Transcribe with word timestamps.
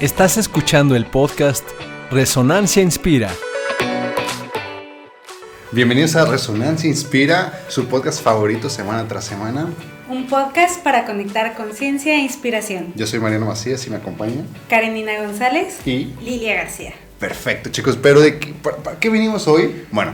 Estás 0.00 0.36
escuchando 0.36 0.94
el 0.94 1.06
podcast 1.06 1.68
Resonancia 2.12 2.80
Inspira. 2.80 3.32
Bienvenidos 5.72 6.14
a 6.14 6.24
Resonancia 6.24 6.88
Inspira, 6.88 7.64
su 7.66 7.86
podcast 7.86 8.22
favorito 8.22 8.70
semana 8.70 9.08
tras 9.08 9.24
semana. 9.24 9.66
Un 10.08 10.28
podcast 10.28 10.84
para 10.84 11.04
conectar 11.04 11.56
conciencia 11.56 12.14
e 12.14 12.18
inspiración. 12.18 12.92
Yo 12.94 13.08
soy 13.08 13.18
Mariano 13.18 13.46
Macías 13.46 13.84
y 13.88 13.90
me 13.90 13.96
acompaña 13.96 14.44
Karenina 14.70 15.20
González 15.20 15.84
y 15.84 16.14
Lilia 16.22 16.54
García. 16.54 16.94
Perfecto, 17.18 17.70
chicos, 17.70 17.98
pero 18.00 18.20
¿de 18.20 18.38
qué, 18.38 18.54
para, 18.54 18.76
para 18.76 19.00
qué 19.00 19.10
venimos 19.10 19.48
hoy? 19.48 19.84
Bueno, 19.90 20.12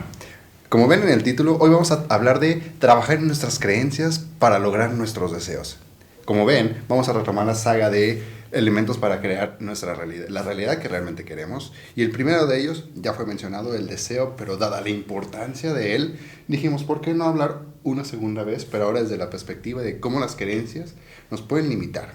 como 0.71 0.89
ven 0.89 1.03
en 1.03 1.11
el 1.11 1.23
título, 1.23 1.59
hoy 1.59 1.69
vamos 1.69 1.93
a 1.93 2.07
hablar 2.09 2.41
de 2.41 2.55
trabajar 2.79 3.19
en 3.19 3.27
nuestras 3.27 3.59
creencias 3.59 4.25
para 4.39 4.59
lograr 4.59 4.93
nuestros 4.93 5.31
deseos. 5.31 5.77
Como 6.25 6.47
ven, 6.47 6.83
vamos 6.89 7.07
a 7.11 7.13
retomar 7.13 7.45
la 7.45 7.55
saga 7.55 7.91
de 7.91 8.23
elementos 8.55 8.99
para 8.99 9.21
crear 9.21 9.57
nuestra 9.61 9.95
realidad, 9.95 10.29
la 10.29 10.43
realidad 10.43 10.79
que 10.79 10.89
realmente 10.89 11.25
queremos. 11.25 11.73
Y 11.97 12.03
el 12.03 12.11
primero 12.11 12.47
de 12.47 12.61
ellos 12.61 12.89
ya 12.95 13.13
fue 13.13 13.27
mencionado, 13.27 13.75
el 13.75 13.87
deseo, 13.87 14.37
pero 14.37 14.57
dada 14.57 14.81
la 14.81 14.89
importancia 14.89 15.75
de 15.75 15.97
él, 15.97 16.19
dijimos, 16.49 16.85
¿por 16.85 17.01
qué 17.01 17.13
no 17.13 17.25
hablar 17.25 17.63
una 17.83 18.05
segunda 18.05 18.45
vez, 18.45 18.65
pero 18.65 18.85
ahora 18.85 19.03
desde 19.03 19.19
la 19.19 19.29
perspectiva 19.29 19.83
de 19.83 20.01
cómo 20.01 20.21
las 20.21 20.37
creencias 20.37 20.95
nos 21.31 21.43
pueden 21.43 21.69
limitar? 21.69 22.15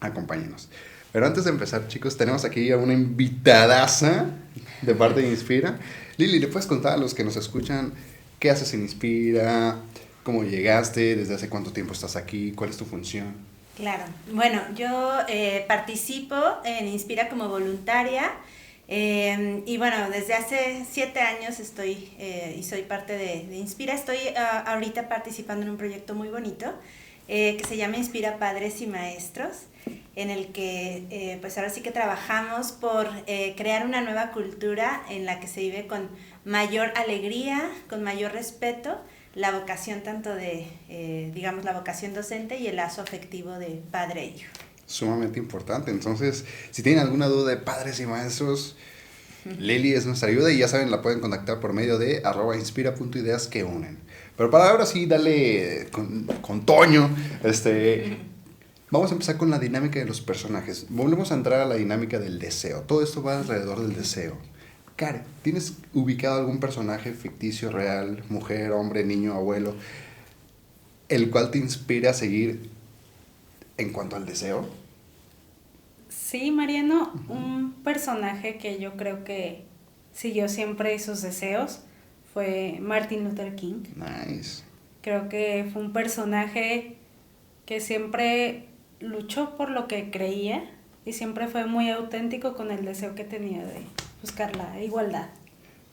Acompáñenos. 0.00 0.68
Pero 1.12 1.26
antes 1.26 1.44
de 1.44 1.50
empezar, 1.50 1.86
chicos, 1.86 2.16
tenemos 2.16 2.44
aquí 2.44 2.70
a 2.72 2.76
una 2.76 2.92
invitadaza 2.92 4.26
de 4.82 4.94
parte 4.94 5.22
de 5.22 5.30
Inspira. 5.30 5.78
Lili, 6.16 6.40
¿le 6.40 6.48
puedes 6.48 6.66
contar 6.66 6.94
a 6.94 6.96
los 6.96 7.14
que 7.14 7.22
nos 7.22 7.36
escuchan 7.36 7.92
qué 8.40 8.50
haces 8.50 8.74
en 8.74 8.82
Inspira? 8.82 9.76
¿Cómo 10.24 10.42
llegaste? 10.42 11.14
¿Desde 11.14 11.34
hace 11.34 11.48
cuánto 11.48 11.72
tiempo 11.72 11.92
estás 11.92 12.16
aquí? 12.16 12.52
¿Cuál 12.52 12.70
es 12.70 12.76
tu 12.76 12.84
función? 12.84 13.53
Claro, 13.76 14.04
bueno, 14.30 14.60
yo 14.76 15.18
eh, 15.26 15.64
participo 15.66 16.36
en 16.64 16.86
Inspira 16.86 17.28
como 17.28 17.48
voluntaria 17.48 18.30
eh, 18.86 19.64
y 19.66 19.78
bueno, 19.78 20.10
desde 20.10 20.34
hace 20.34 20.86
siete 20.88 21.18
años 21.18 21.58
estoy 21.58 22.12
eh, 22.20 22.54
y 22.56 22.62
soy 22.62 22.82
parte 22.82 23.18
de, 23.18 23.56
Inspira. 23.56 23.92
Estoy 23.92 24.18
ah, 24.36 24.60
ahorita 24.68 25.08
participando 25.08 25.64
en 25.64 25.70
un 25.70 25.76
proyecto 25.76 26.14
muy 26.14 26.28
bonito 26.28 26.72
que 27.26 27.62
se 27.66 27.78
llama 27.78 27.96
Inspira 27.96 28.38
Padres 28.38 28.82
y 28.82 28.86
Maestros, 28.86 29.62
en 30.14 30.28
el 30.28 30.52
que 30.52 31.38
pues 31.40 31.56
ahora 31.56 31.70
sí 31.70 31.80
que 31.80 31.90
trabajamos 31.90 32.72
por 32.72 33.08
crear 33.56 33.86
una 33.86 34.02
nueva 34.02 34.30
cultura 34.32 35.02
en 35.08 35.24
la 35.24 35.40
que 35.40 35.46
se 35.46 35.60
vive 35.60 35.86
con 35.86 36.10
mayor 36.44 36.92
alegría, 36.96 37.70
con 37.88 38.02
mayor 38.02 38.32
respeto 38.32 39.00
la 39.34 39.50
vocación 39.52 40.02
tanto 40.02 40.34
de, 40.34 40.66
eh, 40.88 41.30
digamos, 41.34 41.64
la 41.64 41.72
vocación 41.72 42.14
docente 42.14 42.58
y 42.58 42.66
el 42.68 42.76
lazo 42.76 43.02
afectivo 43.02 43.58
de 43.58 43.82
padre 43.90 44.22
e 44.22 44.26
hijo. 44.26 44.50
Sumamente 44.86 45.38
importante. 45.38 45.90
Entonces, 45.90 46.44
si 46.70 46.82
tienen 46.82 47.02
alguna 47.02 47.26
duda 47.26 47.50
de 47.50 47.56
padres 47.56 47.98
y 48.00 48.06
maestros, 48.06 48.76
Lili 49.58 49.92
es 49.92 50.06
nuestra 50.06 50.28
ayuda 50.28 50.50
y 50.52 50.58
ya 50.58 50.68
saben, 50.68 50.90
la 50.90 51.02
pueden 51.02 51.20
contactar 51.20 51.60
por 51.60 51.72
medio 51.72 51.98
de 51.98 52.22
arroba 52.24 52.56
inspira.ideas 52.56 53.46
que 53.46 53.64
unen. 53.64 53.98
Pero 54.36 54.50
para 54.50 54.70
ahora 54.70 54.86
sí, 54.86 55.06
dale 55.06 55.88
con, 55.90 56.26
con 56.40 56.64
Toño, 56.64 57.10
este, 57.42 58.18
vamos 58.90 59.10
a 59.10 59.14
empezar 59.14 59.36
con 59.36 59.50
la 59.50 59.58
dinámica 59.58 59.98
de 59.98 60.06
los 60.06 60.20
personajes. 60.20 60.86
Volvemos 60.88 61.30
a 61.30 61.34
entrar 61.34 61.60
a 61.60 61.66
la 61.66 61.74
dinámica 61.74 62.18
del 62.18 62.38
deseo. 62.38 62.82
Todo 62.82 63.02
esto 63.02 63.22
va 63.22 63.38
alrededor 63.38 63.80
del 63.80 63.94
deseo. 63.94 64.38
Karen, 64.96 65.22
¿tienes 65.42 65.78
ubicado 65.92 66.38
algún 66.38 66.60
personaje 66.60 67.12
ficticio, 67.12 67.70
real, 67.70 68.22
mujer, 68.28 68.72
hombre, 68.72 69.04
niño, 69.04 69.34
abuelo, 69.34 69.74
el 71.08 71.30
cual 71.30 71.50
te 71.50 71.58
inspira 71.58 72.10
a 72.10 72.14
seguir 72.14 72.70
en 73.76 73.92
cuanto 73.92 74.16
al 74.16 74.24
deseo? 74.24 74.68
Sí, 76.08 76.50
Mariano, 76.52 77.12
un 77.28 77.72
personaje 77.82 78.56
que 78.58 78.78
yo 78.78 78.96
creo 78.96 79.24
que 79.24 79.64
siguió 80.12 80.48
siempre 80.48 80.98
sus 81.00 81.22
deseos 81.22 81.80
fue 82.32 82.78
Martin 82.80 83.24
Luther 83.24 83.56
King. 83.56 83.82
Nice. 83.96 84.62
Creo 85.02 85.28
que 85.28 85.68
fue 85.72 85.82
un 85.82 85.92
personaje 85.92 86.96
que 87.66 87.80
siempre 87.80 88.66
luchó 89.00 89.56
por 89.56 89.70
lo 89.70 89.88
que 89.88 90.10
creía 90.10 90.70
y 91.04 91.12
siempre 91.12 91.48
fue 91.48 91.66
muy 91.66 91.90
auténtico 91.90 92.54
con 92.54 92.70
el 92.70 92.84
deseo 92.84 93.14
que 93.14 93.24
tenía 93.24 93.64
de 93.64 93.82
buscar 94.24 94.56
la 94.56 94.82
igualdad. 94.82 95.28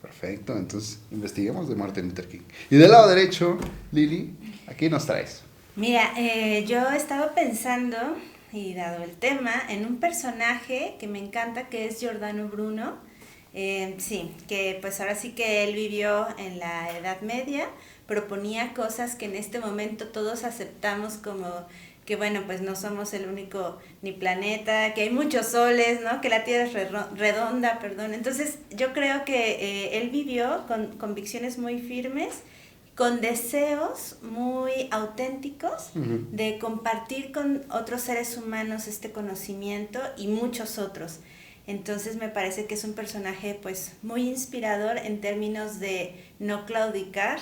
Perfecto, 0.00 0.56
entonces 0.56 1.00
investiguemos 1.10 1.68
de 1.68 1.74
Martin 1.76 2.08
Luther 2.08 2.26
King. 2.26 2.40
Y 2.70 2.76
del 2.76 2.90
lado 2.90 3.08
derecho, 3.08 3.58
Lili, 3.92 4.34
¿a 4.66 4.88
nos 4.88 5.04
traes? 5.04 5.42
Mira, 5.76 6.14
eh, 6.16 6.64
yo 6.66 6.90
estaba 6.92 7.34
pensando, 7.34 7.98
y 8.50 8.72
dado 8.72 9.04
el 9.04 9.12
tema, 9.12 9.52
en 9.68 9.84
un 9.84 9.98
personaje 10.00 10.96
que 10.98 11.06
me 11.08 11.18
encanta, 11.18 11.68
que 11.68 11.86
es 11.86 12.00
Giordano 12.00 12.48
Bruno. 12.48 12.96
Eh, 13.54 13.96
sí, 13.98 14.34
que 14.48 14.78
pues 14.80 14.98
ahora 15.00 15.14
sí 15.14 15.32
que 15.32 15.64
él 15.64 15.74
vivió 15.74 16.26
en 16.38 16.58
la 16.58 16.96
Edad 16.96 17.20
Media, 17.20 17.68
proponía 18.06 18.72
cosas 18.72 19.14
que 19.14 19.26
en 19.26 19.36
este 19.36 19.60
momento 19.60 20.08
todos 20.08 20.44
aceptamos 20.44 21.14
como 21.14 21.66
que 22.04 22.16
bueno, 22.16 22.42
pues 22.46 22.60
no 22.60 22.74
somos 22.74 23.14
el 23.14 23.28
único 23.28 23.78
ni 24.02 24.12
planeta, 24.12 24.92
que 24.94 25.02
hay 25.02 25.10
muchos 25.10 25.46
soles, 25.46 26.00
¿no? 26.02 26.20
Que 26.20 26.28
la 26.28 26.44
Tierra 26.44 26.64
es 26.64 26.90
redonda, 27.16 27.78
perdón. 27.78 28.12
Entonces 28.14 28.58
yo 28.70 28.92
creo 28.92 29.24
que 29.24 29.52
eh, 29.52 29.98
él 29.98 30.10
vivió 30.10 30.64
con 30.66 30.96
convicciones 30.96 31.58
muy 31.58 31.80
firmes, 31.80 32.42
con 32.96 33.20
deseos 33.20 34.18
muy 34.20 34.88
auténticos 34.90 35.92
de 35.94 36.58
compartir 36.58 37.32
con 37.32 37.64
otros 37.70 38.02
seres 38.02 38.36
humanos 38.36 38.86
este 38.86 39.12
conocimiento 39.12 40.00
y 40.18 40.26
muchos 40.26 40.78
otros. 40.78 41.20
Entonces 41.66 42.16
me 42.16 42.28
parece 42.28 42.66
que 42.66 42.74
es 42.74 42.84
un 42.84 42.92
personaje 42.92 43.58
pues 43.62 43.94
muy 44.02 44.28
inspirador 44.28 44.98
en 44.98 45.20
términos 45.20 45.78
de 45.78 46.14
no 46.38 46.66
claudicar, 46.66 47.38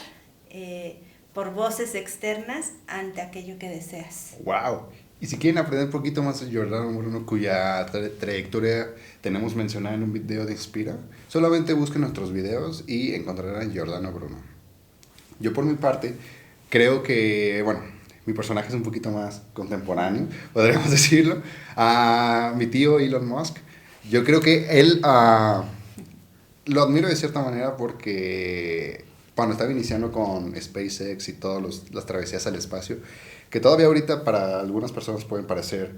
eh, 0.50 1.00
por 1.34 1.52
voces 1.52 1.94
externas 1.94 2.72
ante 2.86 3.20
aquello 3.20 3.58
que 3.58 3.68
deseas. 3.68 4.36
¡Wow! 4.44 4.86
Y 5.20 5.26
si 5.26 5.36
quieren 5.36 5.58
aprender 5.58 5.86
un 5.86 5.92
poquito 5.92 6.22
más 6.22 6.40
de 6.40 6.56
Jordano 6.56 6.92
Bruno, 6.92 7.26
cuya 7.26 7.84
trayectoria 8.18 8.88
tenemos 9.20 9.54
mencionada 9.54 9.94
en 9.94 10.02
un 10.02 10.12
video 10.14 10.46
de 10.46 10.52
Inspira, 10.52 10.96
solamente 11.28 11.74
busquen 11.74 12.00
nuestros 12.00 12.32
videos 12.32 12.84
y 12.86 13.14
encontrarán 13.14 13.70
a 13.70 13.74
Jordano 13.74 14.12
Bruno. 14.12 14.38
Yo 15.38 15.52
por 15.52 15.64
mi 15.64 15.74
parte 15.74 16.14
creo 16.70 17.02
que, 17.02 17.60
bueno, 17.62 17.80
mi 18.24 18.32
personaje 18.32 18.68
es 18.68 18.74
un 18.74 18.82
poquito 18.82 19.10
más 19.10 19.42
contemporáneo, 19.52 20.26
podríamos 20.54 20.90
decirlo, 20.90 21.42
a 21.76 22.54
mi 22.56 22.66
tío 22.66 22.98
Elon 22.98 23.28
Musk. 23.28 23.58
Yo 24.08 24.24
creo 24.24 24.40
que 24.40 24.80
él 24.80 25.02
uh, 25.04 25.62
lo 26.64 26.82
admiro 26.82 27.08
de 27.08 27.16
cierta 27.16 27.42
manera 27.42 27.76
porque 27.76 29.04
cuando 29.34 29.52
estaba 29.52 29.70
iniciando 29.70 30.12
con 30.12 30.54
SpaceX 30.60 31.28
y 31.28 31.32
todas 31.34 31.84
las 31.92 32.06
travesías 32.06 32.46
al 32.46 32.56
espacio, 32.56 32.98
que 33.48 33.60
todavía 33.60 33.86
ahorita 33.86 34.24
para 34.24 34.60
algunas 34.60 34.92
personas 34.92 35.24
pueden 35.24 35.46
parecer, 35.46 35.94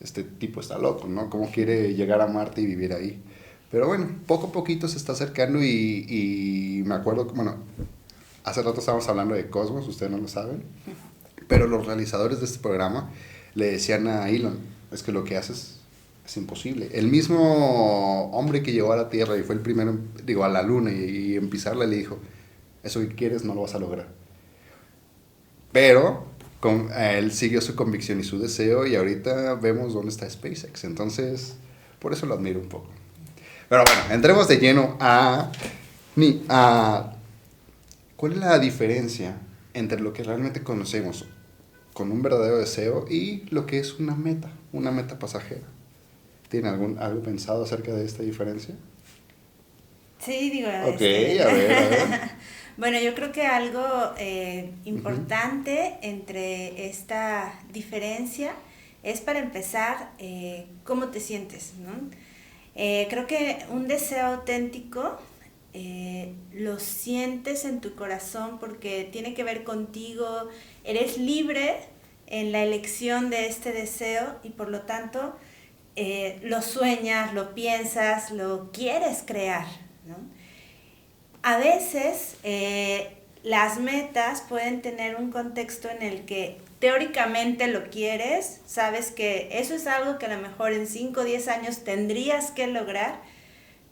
este 0.00 0.24
tipo 0.24 0.60
está 0.60 0.78
loco, 0.78 1.06
¿no? 1.06 1.30
¿Cómo 1.30 1.50
quiere 1.50 1.94
llegar 1.94 2.20
a 2.20 2.26
Marte 2.26 2.60
y 2.60 2.66
vivir 2.66 2.92
ahí? 2.92 3.22
Pero 3.70 3.86
bueno, 3.86 4.08
poco 4.26 4.48
a 4.48 4.52
poquito 4.52 4.88
se 4.88 4.96
está 4.96 5.12
acercando 5.12 5.62
y, 5.62 6.06
y 6.08 6.82
me 6.84 6.94
acuerdo, 6.94 7.24
bueno, 7.26 7.56
hace 8.44 8.62
rato 8.62 8.80
estábamos 8.80 9.08
hablando 9.08 9.34
de 9.34 9.48
Cosmos, 9.48 9.86
ustedes 9.88 10.10
no 10.10 10.18
lo 10.18 10.28
saben, 10.28 10.62
pero 11.48 11.66
los 11.66 11.86
realizadores 11.86 12.40
de 12.40 12.46
este 12.46 12.58
programa 12.58 13.10
le 13.54 13.70
decían 13.70 14.06
a 14.08 14.28
Elon, 14.28 14.58
es 14.90 15.02
que 15.02 15.12
lo 15.12 15.24
que 15.24 15.36
haces 15.36 15.78
es 16.26 16.36
imposible. 16.36 16.90
El 16.92 17.08
mismo 17.08 18.30
hombre 18.32 18.62
que 18.62 18.72
llegó 18.72 18.92
a 18.92 18.96
la 18.96 19.08
Tierra 19.08 19.36
y 19.38 19.42
fue 19.42 19.54
el 19.54 19.60
primero, 19.60 19.96
digo, 20.24 20.44
a 20.44 20.48
la 20.48 20.62
Luna 20.62 20.92
y, 20.92 21.32
y 21.32 21.36
en 21.36 21.48
pisarla 21.48 21.86
le 21.86 21.96
dijo, 21.96 22.18
eso 22.82 23.00
que 23.00 23.14
quieres 23.14 23.44
no 23.44 23.54
lo 23.54 23.62
vas 23.62 23.74
a 23.74 23.78
lograr. 23.78 24.08
Pero 25.72 26.26
con, 26.60 26.90
él 26.92 27.32
siguió 27.32 27.60
su 27.60 27.74
convicción 27.74 28.20
y 28.20 28.24
su 28.24 28.38
deseo 28.38 28.86
y 28.86 28.94
ahorita 28.94 29.54
vemos 29.54 29.94
dónde 29.94 30.10
está 30.10 30.28
SpaceX. 30.28 30.84
Entonces, 30.84 31.54
por 31.98 32.12
eso 32.12 32.26
lo 32.26 32.34
admiro 32.34 32.60
un 32.60 32.68
poco. 32.68 32.88
Pero 33.68 33.84
bueno, 33.84 34.02
entremos 34.10 34.48
de 34.48 34.58
lleno 34.58 34.96
a, 35.00 35.50
a 36.48 37.16
cuál 38.16 38.32
es 38.32 38.38
la 38.38 38.58
diferencia 38.58 39.36
entre 39.74 40.00
lo 40.00 40.12
que 40.12 40.22
realmente 40.22 40.62
conocemos 40.62 41.26
con 41.92 42.12
un 42.12 42.22
verdadero 42.22 42.58
deseo 42.58 43.06
y 43.08 43.44
lo 43.50 43.66
que 43.66 43.78
es 43.78 43.98
una 43.98 44.14
meta, 44.14 44.50
una 44.72 44.90
meta 44.90 45.18
pasajera. 45.18 45.66
¿Tiene 46.48 46.68
algún, 46.68 46.98
algo 46.98 47.22
pensado 47.22 47.64
acerca 47.64 47.92
de 47.92 48.04
esta 48.04 48.22
diferencia? 48.22 48.74
Sí, 50.18 50.50
digo. 50.50 50.68
Ok, 50.86 51.00
este, 51.00 51.42
a 51.42 51.46
ver, 51.46 51.72
a 51.72 51.88
ver. 51.88 52.20
Bueno, 52.78 52.98
yo 52.98 53.14
creo 53.14 53.32
que 53.32 53.46
algo 53.46 53.84
eh, 54.18 54.72
importante 54.84 55.98
entre 56.00 56.86
esta 56.88 57.52
diferencia 57.70 58.54
es 59.02 59.20
para 59.20 59.40
empezar 59.40 60.12
eh, 60.18 60.66
cómo 60.84 61.08
te 61.08 61.20
sientes, 61.20 61.74
¿no? 61.78 61.92
Eh, 62.74 63.06
creo 63.10 63.26
que 63.26 63.58
un 63.70 63.88
deseo 63.88 64.26
auténtico 64.26 65.18
lo 66.52 66.78
sientes 66.78 67.64
en 67.64 67.80
tu 67.80 67.94
corazón 67.94 68.58
porque 68.58 69.08
tiene 69.10 69.32
que 69.32 69.42
ver 69.42 69.64
contigo, 69.64 70.48
eres 70.84 71.16
libre 71.16 71.76
en 72.26 72.52
la 72.52 72.62
elección 72.62 73.30
de 73.30 73.46
este 73.46 73.72
deseo 73.72 74.36
y 74.42 74.50
por 74.50 74.68
lo 74.68 74.82
tanto 74.82 75.34
lo 76.42 76.60
sueñas, 76.60 77.32
lo 77.32 77.54
piensas, 77.54 78.32
lo 78.32 78.70
quieres 78.70 79.22
crear. 79.26 79.64
¿no? 80.06 80.16
A 81.42 81.56
veces 81.56 82.36
eh, 82.44 83.16
las 83.42 83.78
metas 83.78 84.42
pueden 84.42 84.80
tener 84.80 85.16
un 85.16 85.32
contexto 85.32 85.88
en 85.90 86.02
el 86.02 86.24
que 86.24 86.58
teóricamente 86.78 87.66
lo 87.66 87.90
quieres, 87.90 88.60
sabes 88.66 89.10
que 89.10 89.48
eso 89.52 89.74
es 89.74 89.86
algo 89.86 90.18
que 90.18 90.26
a 90.26 90.36
lo 90.36 90.40
mejor 90.40 90.72
en 90.72 90.86
5 90.86 91.20
o 91.20 91.24
10 91.24 91.48
años 91.48 91.84
tendrías 91.84 92.50
que 92.50 92.66
lograr, 92.66 93.20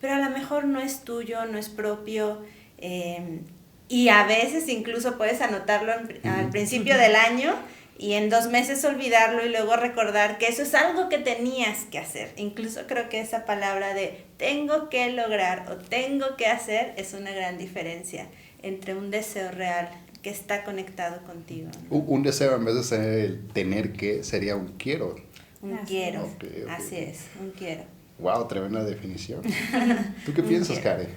pero 0.00 0.14
a 0.14 0.18
lo 0.18 0.30
mejor 0.30 0.64
no 0.64 0.80
es 0.80 1.04
tuyo, 1.04 1.44
no 1.46 1.58
es 1.58 1.68
propio. 1.68 2.42
Eh, 2.78 3.40
y 3.88 4.08
a 4.08 4.24
veces 4.24 4.68
incluso 4.68 5.18
puedes 5.18 5.40
anotarlo 5.40 5.92
al 5.92 6.50
principio 6.50 6.96
del 6.96 7.16
año 7.16 7.54
y 8.00 8.14
en 8.14 8.30
dos 8.30 8.48
meses 8.48 8.82
olvidarlo 8.86 9.44
y 9.44 9.50
luego 9.50 9.76
recordar 9.76 10.38
que 10.38 10.48
eso 10.48 10.62
es 10.62 10.74
algo 10.74 11.10
que 11.10 11.18
tenías 11.18 11.84
que 11.84 11.98
hacer. 11.98 12.32
Incluso 12.36 12.86
creo 12.86 13.10
que 13.10 13.20
esa 13.20 13.44
palabra 13.44 13.92
de 13.92 14.24
tengo 14.38 14.88
que 14.88 15.12
lograr 15.12 15.70
o 15.70 15.76
tengo 15.76 16.34
que 16.38 16.46
hacer 16.46 16.94
es 16.96 17.12
una 17.12 17.30
gran 17.30 17.58
diferencia 17.58 18.26
entre 18.62 18.94
un 18.94 19.10
deseo 19.10 19.50
real 19.50 19.90
que 20.22 20.30
está 20.30 20.64
conectado 20.64 21.22
contigo. 21.26 21.68
Un 21.90 22.22
deseo 22.22 22.56
en 22.56 22.64
vez 22.64 22.74
de 22.76 22.84
ser 22.84 23.02
el 23.02 23.46
tener 23.48 23.92
que 23.92 24.24
sería 24.24 24.56
un 24.56 24.68
quiero. 24.78 25.16
Un 25.60 25.76
quiero. 25.86 26.26
Así 26.70 26.96
es, 26.96 27.26
un 27.38 27.50
quiero. 27.50 27.82
Wow, 28.18 28.48
tremenda 28.48 28.82
definición. 28.82 29.42
¿Tú 30.24 30.32
qué 30.32 30.42
piensas, 30.42 30.78
Karen? 30.78 31.08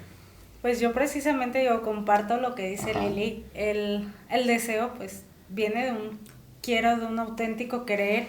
Pues 0.62 0.82
yo 0.82 0.92
precisamente 0.92 1.64
yo 1.64 1.82
comparto 1.82 2.36
lo 2.42 2.56
que 2.56 2.68
dice 2.68 2.94
Lili. 2.94 3.46
El, 3.54 4.10
el 4.30 4.48
deseo 4.48 4.94
pues 4.96 5.24
viene 5.48 5.86
de 5.86 5.92
un 5.92 6.33
quiero 6.64 6.98
de 6.98 7.06
un 7.06 7.20
auténtico 7.20 7.86
querer, 7.86 8.26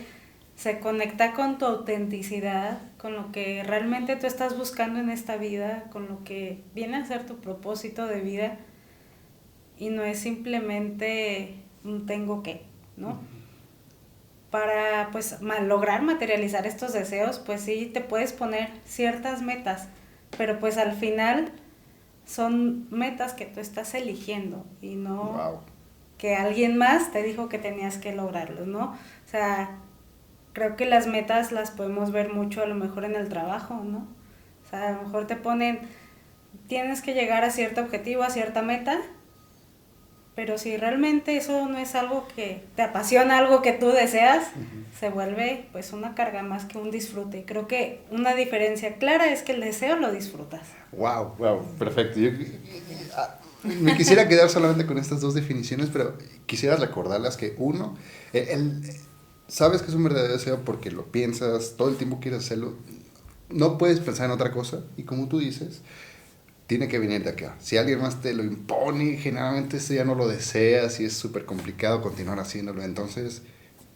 se 0.57 0.81
conecta 0.81 1.33
con 1.33 1.57
tu 1.57 1.65
autenticidad, 1.65 2.79
con 2.99 3.15
lo 3.15 3.33
que 3.33 3.63
realmente 3.63 4.17
tú 4.17 4.27
estás 4.27 4.59
buscando 4.59 4.99
en 4.99 5.09
esta 5.09 5.37
vida, 5.37 5.85
con 5.91 6.09
lo 6.09 6.23
que 6.25 6.63
viene 6.75 6.97
a 6.97 7.07
ser 7.07 7.25
tu 7.27 7.37
propósito 7.37 8.07
de 8.07 8.21
vida 8.21 8.59
y 9.79 9.89
no 9.89 10.03
es 10.03 10.19
simplemente 10.19 11.55
un 11.85 12.07
tengo 12.07 12.43
que, 12.43 12.63
¿no? 12.97 13.19
Para 14.51 15.11
pues 15.11 15.41
lograr 15.41 16.03
materializar 16.03 16.67
estos 16.67 16.93
deseos, 16.93 17.39
pues 17.39 17.63
sí 17.63 17.91
te 17.93 18.01
puedes 18.01 18.33
poner 18.33 18.71
ciertas 18.85 19.43
metas, 19.43 19.89
pero 20.37 20.59
pues 20.59 20.77
al 20.77 20.93
final 20.93 21.53
son 22.25 22.89
metas 22.91 23.33
que 23.33 23.47
tú 23.47 23.61
estás 23.61 23.95
eligiendo 23.95 24.65
y 24.81 24.95
no 24.95 25.63
que 26.25 26.35
alguien 26.35 26.79
más 26.79 27.13
te 27.13 27.23
dijo 27.23 27.51
que 27.51 27.59
tenías 27.59 27.99
que 27.99 28.15
lograrlo, 28.15 28.65
¿no? 28.65 28.93
O 28.93 29.29
sea, 29.31 29.77
creo 30.55 30.75
que 30.75 30.87
las 30.87 31.07
metas 31.07 31.53
las 31.53 31.71
podemos 31.71 32.13
ver 32.13 32.33
mucho 32.33 32.63
a 32.63 32.67
lo 32.67 32.75
mejor 32.75 33.05
en 33.05 33.15
el 33.15 33.29
trabajo, 33.29 33.83
¿no? 33.85 34.09
O 34.65 34.71
sea, 34.71 34.89
a 34.89 34.93
lo 34.93 35.03
mejor 35.03 35.27
te 35.27 35.37
ponen, 35.37 35.81
tienes 36.67 37.03
que 37.03 37.13
llegar 37.13 37.45
a 37.45 37.51
cierto 37.51 37.83
objetivo, 37.83 38.23
a 38.23 38.31
cierta 38.31 38.63
meta, 38.63 39.03
pero 40.35 40.57
si 40.57 40.79
realmente 40.79 41.37
eso 41.37 41.69
no 41.69 41.77
es 41.77 41.95
algo 41.95 42.27
que 42.35 42.65
te 42.75 42.81
apasiona, 42.81 43.37
algo 43.37 43.61
que 43.61 43.73
tú 43.73 43.91
deseas, 43.91 44.47
se 44.99 45.11
vuelve 45.11 45.67
pues 45.73 45.93
una 45.93 46.15
carga 46.15 46.43
más 46.43 46.65
que 46.65 46.79
un 46.79 46.91
disfrute. 46.91 47.45
Creo 47.45 47.69
que 47.69 48.01
una 48.11 48.35
diferencia 48.35 48.95
clara 48.95 49.27
es 49.27 49.43
que 49.43 49.53
el 49.53 49.61
deseo 49.61 49.97
lo 49.97 50.11
disfrutas. 50.11 50.63
Wow, 50.93 51.35
wow, 51.37 51.63
perfecto. 51.79 52.19
Yo, 52.19 52.31
me 53.65 53.97
quisiera 53.97 54.29
quedar 54.29 54.51
solamente 54.51 54.87
con 54.87 54.99
estas 54.99 55.21
dos 55.21 55.35
definiciones, 55.35 55.89
pero 55.93 56.17
quisiera 56.47 56.77
recordarlas 56.77 57.37
que 57.37 57.55
uno, 57.59 57.97
el, 58.33 58.83
sabes 59.49 59.83
que 59.83 59.89
es 59.89 59.95
un 59.95 60.05
verdadero 60.05 60.35
deseo 60.35 60.65
porque 60.65 60.91
lo 60.91 61.07
piensas, 61.07 61.75
todo 61.77 61.89
el 61.89 61.97
tiempo 61.97 62.21
quieres 62.21 62.45
hacerlo, 62.45 62.75
no 63.49 63.79
puedes 63.79 64.01
pensar 64.01 64.27
en 64.27 64.33
otra 64.33 64.53
cosa 64.53 64.85
y 64.97 65.05
como 65.05 65.29
tú 65.29 65.39
dices, 65.39 65.83
tiene 66.67 66.89
que 66.89 66.99
venir 66.99 67.23
de 67.25 67.31
acá. 67.31 67.57
Si 67.61 67.77
alguien 67.77 68.01
más 68.01 68.21
te 68.21 68.35
lo 68.35 68.43
impone, 68.43 69.17
generalmente 69.17 69.77
ese 69.77 69.97
ya 69.97 70.05
no 70.05 70.15
lo 70.15 70.27
deseas 70.27 70.99
y 71.01 71.05
es 71.05 71.13
súper 71.13 71.45
complicado 71.45 72.01
continuar 72.01 72.41
haciéndolo. 72.41 72.83
Entonces, 72.83 73.43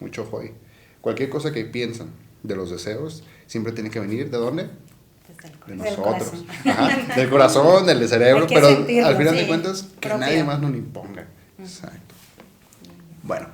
mucho 0.00 0.23
ojo 0.23 0.41
ahí. 0.41 0.53
Cualquier 1.00 1.31
cosa 1.31 1.53
que 1.53 1.65
piensan 1.65 2.11
de 2.43 2.56
los 2.56 2.70
deseos, 2.70 3.25
siempre 3.47 3.73
tiene 3.73 3.91
que 3.91 4.00
venir 4.00 4.31
de 4.31 4.37
dónde? 4.37 4.70
De 5.67 5.76
nosotros. 5.76 6.44
del 7.17 7.31
corazón, 7.31 7.87
del 7.87 8.08
cerebro, 8.08 8.46
pero 8.49 8.69
al 8.69 9.17
final 9.17 9.37
de 9.37 9.46
cuentas, 9.46 9.87
que 10.00 10.08
nadie 10.08 10.44
más 10.44 10.61
nos 10.61 10.70
lo 10.70 10.76
imponga. 10.76 11.26
Exacto. 11.58 12.14
Bueno, 13.23 13.49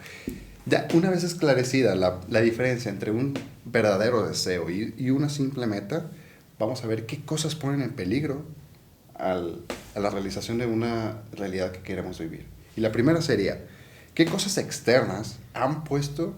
ya 0.66 0.86
una 0.94 1.10
vez 1.10 1.24
esclarecida 1.24 1.94
la, 1.94 2.20
la 2.28 2.40
diferencia 2.40 2.90
entre 2.90 3.10
un 3.10 3.34
verdadero 3.64 4.26
deseo 4.26 4.70
y, 4.70 4.94
y, 4.96 5.10
una 5.10 5.28
simple 5.28 5.66
meta, 5.66 6.10
vamos 6.58 6.84
a 6.84 6.86
ver 6.86 7.06
qué 7.06 7.24
cosas 7.24 7.54
ponen 7.54 7.82
en 7.82 7.90
peligro 7.90 8.44
al, 9.14 9.62
a 9.94 10.00
la 10.00 10.10
realización 10.10 10.58
de 10.58 10.66
una 10.66 11.22
realidad 11.32 11.72
que 11.72 11.80
queremos 11.80 12.18
vivir. 12.18 12.46
Y 12.76 12.80
la 12.80 12.92
primera 12.92 13.20
sería, 13.22 13.64
¿qué 14.14 14.26
cosas 14.26 14.58
externas 14.58 15.36
han 15.54 15.84
puesto, 15.84 16.34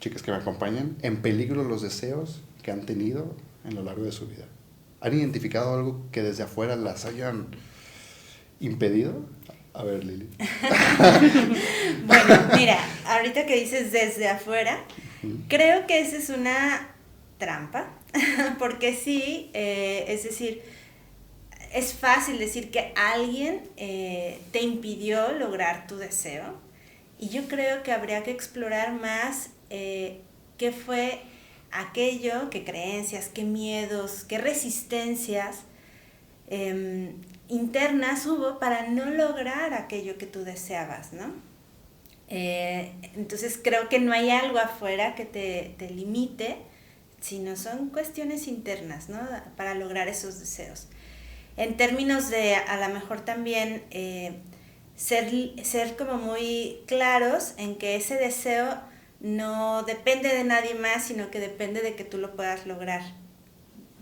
chicas 0.00 0.22
que 0.22 0.30
me 0.30 0.38
acompañan, 0.38 0.96
en 1.02 1.20
peligro 1.22 1.64
los 1.64 1.82
deseos 1.82 2.40
que 2.62 2.70
han 2.70 2.86
tenido 2.86 3.34
en 3.64 3.74
lo 3.74 3.82
largo 3.82 4.04
de 4.04 4.12
su 4.12 4.26
vida? 4.26 4.44
¿Han 5.00 5.14
identificado 5.14 5.74
algo 5.74 6.06
que 6.10 6.22
desde 6.22 6.42
afuera 6.42 6.76
las 6.76 7.04
hayan 7.04 7.48
impedido? 8.60 9.24
A 9.74 9.84
ver, 9.84 10.04
Lili. 10.04 10.28
bueno, 12.06 12.50
mira, 12.56 12.78
ahorita 13.06 13.46
que 13.46 13.54
dices 13.60 13.92
desde 13.92 14.28
afuera, 14.28 14.82
creo 15.48 15.86
que 15.86 16.00
esa 16.00 16.16
es 16.16 16.30
una 16.30 16.88
trampa, 17.38 17.88
porque 18.58 18.94
sí, 18.94 19.50
eh, 19.54 20.06
es 20.08 20.24
decir, 20.24 20.62
es 21.72 21.94
fácil 21.94 22.38
decir 22.38 22.70
que 22.70 22.92
alguien 22.96 23.62
eh, 23.76 24.40
te 24.50 24.62
impidió 24.62 25.32
lograr 25.32 25.86
tu 25.86 25.96
deseo, 25.96 26.54
y 27.20 27.28
yo 27.28 27.46
creo 27.46 27.82
que 27.82 27.92
habría 27.92 28.22
que 28.22 28.30
explorar 28.30 28.92
más 28.92 29.50
eh, 29.70 30.20
qué 30.56 30.72
fue 30.72 31.20
aquello, 31.70 32.50
qué 32.50 32.64
creencias, 32.64 33.28
qué 33.28 33.44
miedos, 33.44 34.24
qué 34.24 34.38
resistencias 34.38 35.60
em, 36.48 37.14
internas 37.48 38.26
hubo 38.26 38.58
para 38.58 38.88
no 38.88 39.06
lograr 39.06 39.74
aquello 39.74 40.18
que 40.18 40.26
tú 40.26 40.44
deseabas, 40.44 41.12
¿no? 41.12 41.32
Eh, 42.28 42.92
entonces 43.14 43.58
creo 43.62 43.88
que 43.88 44.00
no 44.00 44.12
hay 44.12 44.30
algo 44.30 44.58
afuera 44.58 45.14
que 45.14 45.24
te, 45.24 45.74
te, 45.78 45.88
limite, 45.90 46.58
sino 47.20 47.56
son 47.56 47.88
cuestiones 47.88 48.46
internas, 48.48 49.08
¿no? 49.08 49.20
Para 49.56 49.74
lograr 49.74 50.08
esos 50.08 50.38
deseos. 50.38 50.88
En 51.56 51.76
términos 51.76 52.30
de 52.30 52.54
a 52.54 52.76
lo 52.86 52.94
mejor 52.94 53.22
también 53.22 53.82
eh, 53.90 54.34
ser, 54.94 55.30
ser 55.64 55.96
como 55.96 56.14
muy 56.14 56.80
claros 56.86 57.54
en 57.56 57.76
que 57.76 57.96
ese 57.96 58.16
deseo 58.16 58.78
no 59.20 59.82
depende 59.82 60.28
de 60.28 60.44
nadie 60.44 60.74
más, 60.74 61.04
sino 61.04 61.30
que 61.30 61.40
depende 61.40 61.80
de 61.82 61.94
que 61.94 62.04
tú 62.04 62.18
lo 62.18 62.34
puedas 62.36 62.66
lograr. 62.66 63.02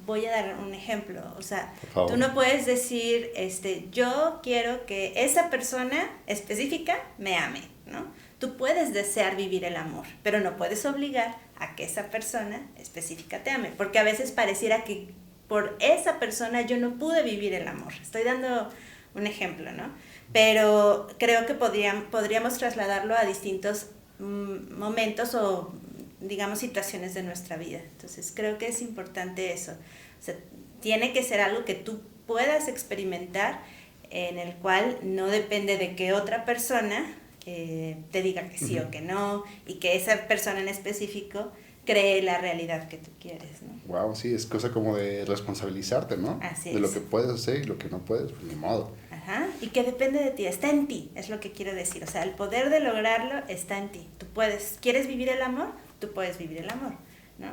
Voy 0.04 0.24
a 0.26 0.30
dar 0.30 0.56
un 0.58 0.72
ejemplo, 0.72 1.20
o 1.36 1.42
sea, 1.42 1.72
tú 1.94 2.16
no 2.16 2.32
puedes 2.32 2.64
decir, 2.64 3.32
este, 3.34 3.88
yo 3.90 4.38
quiero 4.40 4.86
que 4.86 5.12
esa 5.16 5.50
persona 5.50 6.08
específica 6.26 6.96
me 7.18 7.36
ame, 7.36 7.62
¿no? 7.86 8.06
Tú 8.38 8.56
puedes 8.56 8.92
desear 8.92 9.34
vivir 9.34 9.64
el 9.64 9.74
amor, 9.74 10.06
pero 10.22 10.38
no 10.40 10.56
puedes 10.56 10.86
obligar 10.86 11.38
a 11.58 11.74
que 11.74 11.84
esa 11.84 12.10
persona 12.10 12.68
específica 12.76 13.42
te 13.42 13.50
ame, 13.50 13.72
porque 13.76 13.98
a 13.98 14.04
veces 14.04 14.30
pareciera 14.30 14.84
que 14.84 15.08
por 15.48 15.76
esa 15.80 16.20
persona 16.20 16.62
yo 16.62 16.76
no 16.76 16.98
pude 16.98 17.22
vivir 17.22 17.54
el 17.54 17.66
amor. 17.66 17.92
Estoy 18.00 18.22
dando 18.22 18.70
un 19.14 19.26
ejemplo, 19.26 19.72
¿no? 19.72 19.90
Pero 20.32 21.08
creo 21.18 21.46
que 21.46 21.54
podríamos 21.54 22.58
trasladarlo 22.58 23.16
a 23.16 23.24
distintos 23.24 23.86
momentos 24.18 25.34
o 25.34 25.72
digamos 26.20 26.58
situaciones 26.58 27.14
de 27.14 27.22
nuestra 27.22 27.56
vida. 27.56 27.78
Entonces 27.78 28.32
creo 28.34 28.58
que 28.58 28.68
es 28.68 28.82
importante 28.82 29.52
eso. 29.52 29.72
O 29.72 30.24
sea, 30.24 30.34
tiene 30.80 31.12
que 31.12 31.22
ser 31.22 31.40
algo 31.40 31.64
que 31.64 31.74
tú 31.74 32.00
puedas 32.26 32.68
experimentar 32.68 33.62
en 34.10 34.38
el 34.38 34.54
cual 34.56 34.98
no 35.02 35.26
depende 35.26 35.78
de 35.78 35.96
que 35.96 36.12
otra 36.12 36.44
persona 36.44 37.14
eh, 37.44 37.96
te 38.10 38.22
diga 38.22 38.48
que 38.48 38.58
sí 38.58 38.78
o 38.78 38.90
que 38.90 39.00
no 39.00 39.44
y 39.66 39.74
que 39.74 39.96
esa 39.96 40.26
persona 40.26 40.60
en 40.60 40.68
específico 40.68 41.52
cree 41.84 42.20
la 42.22 42.38
realidad 42.38 42.88
que 42.88 42.98
tú 42.98 43.10
quieres, 43.20 43.62
¿no? 43.62 43.80
Wow, 43.86 44.16
sí, 44.16 44.34
es 44.34 44.44
cosa 44.46 44.72
como 44.72 44.96
de 44.96 45.24
responsabilizarte, 45.24 46.16
¿no? 46.16 46.40
Así 46.42 46.72
de 46.72 46.80
lo 46.80 46.90
que 46.90 47.00
puedes 47.00 47.30
hacer 47.30 47.62
y 47.62 47.64
lo 47.64 47.78
que 47.78 47.88
no 47.88 48.00
puedes, 48.00 48.32
pues 48.32 48.42
ni 48.42 48.56
modo. 48.56 48.90
Ajá, 49.26 49.48
y 49.60 49.68
que 49.68 49.82
depende 49.82 50.20
de 50.20 50.30
ti, 50.30 50.46
está 50.46 50.70
en 50.70 50.86
ti, 50.86 51.10
es 51.16 51.28
lo 51.28 51.40
que 51.40 51.50
quiero 51.50 51.74
decir. 51.74 52.04
O 52.04 52.06
sea, 52.06 52.22
el 52.22 52.30
poder 52.30 52.70
de 52.70 52.78
lograrlo 52.78 53.42
está 53.48 53.76
en 53.76 53.90
ti. 53.90 54.06
Tú 54.18 54.26
puedes, 54.26 54.78
¿quieres 54.80 55.08
vivir 55.08 55.28
el 55.28 55.42
amor? 55.42 55.72
Tú 55.98 56.12
puedes 56.12 56.38
vivir 56.38 56.58
el 56.58 56.70
amor, 56.70 56.92
¿no? 57.38 57.48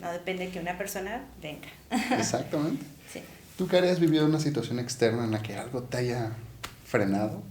No 0.00 0.12
depende 0.12 0.46
de 0.46 0.50
que 0.50 0.60
una 0.60 0.78
persona 0.78 1.24
venga. 1.42 1.68
Exactamente. 2.18 2.84
sí. 3.12 3.20
¿Tú 3.58 3.68
qué 3.68 3.78
has 3.78 4.00
vivido 4.00 4.24
una 4.24 4.40
situación 4.40 4.78
externa 4.78 5.24
en 5.24 5.30
la 5.30 5.42
que 5.42 5.56
algo 5.56 5.82
te 5.82 5.98
haya 5.98 6.32
frenado? 6.86 7.42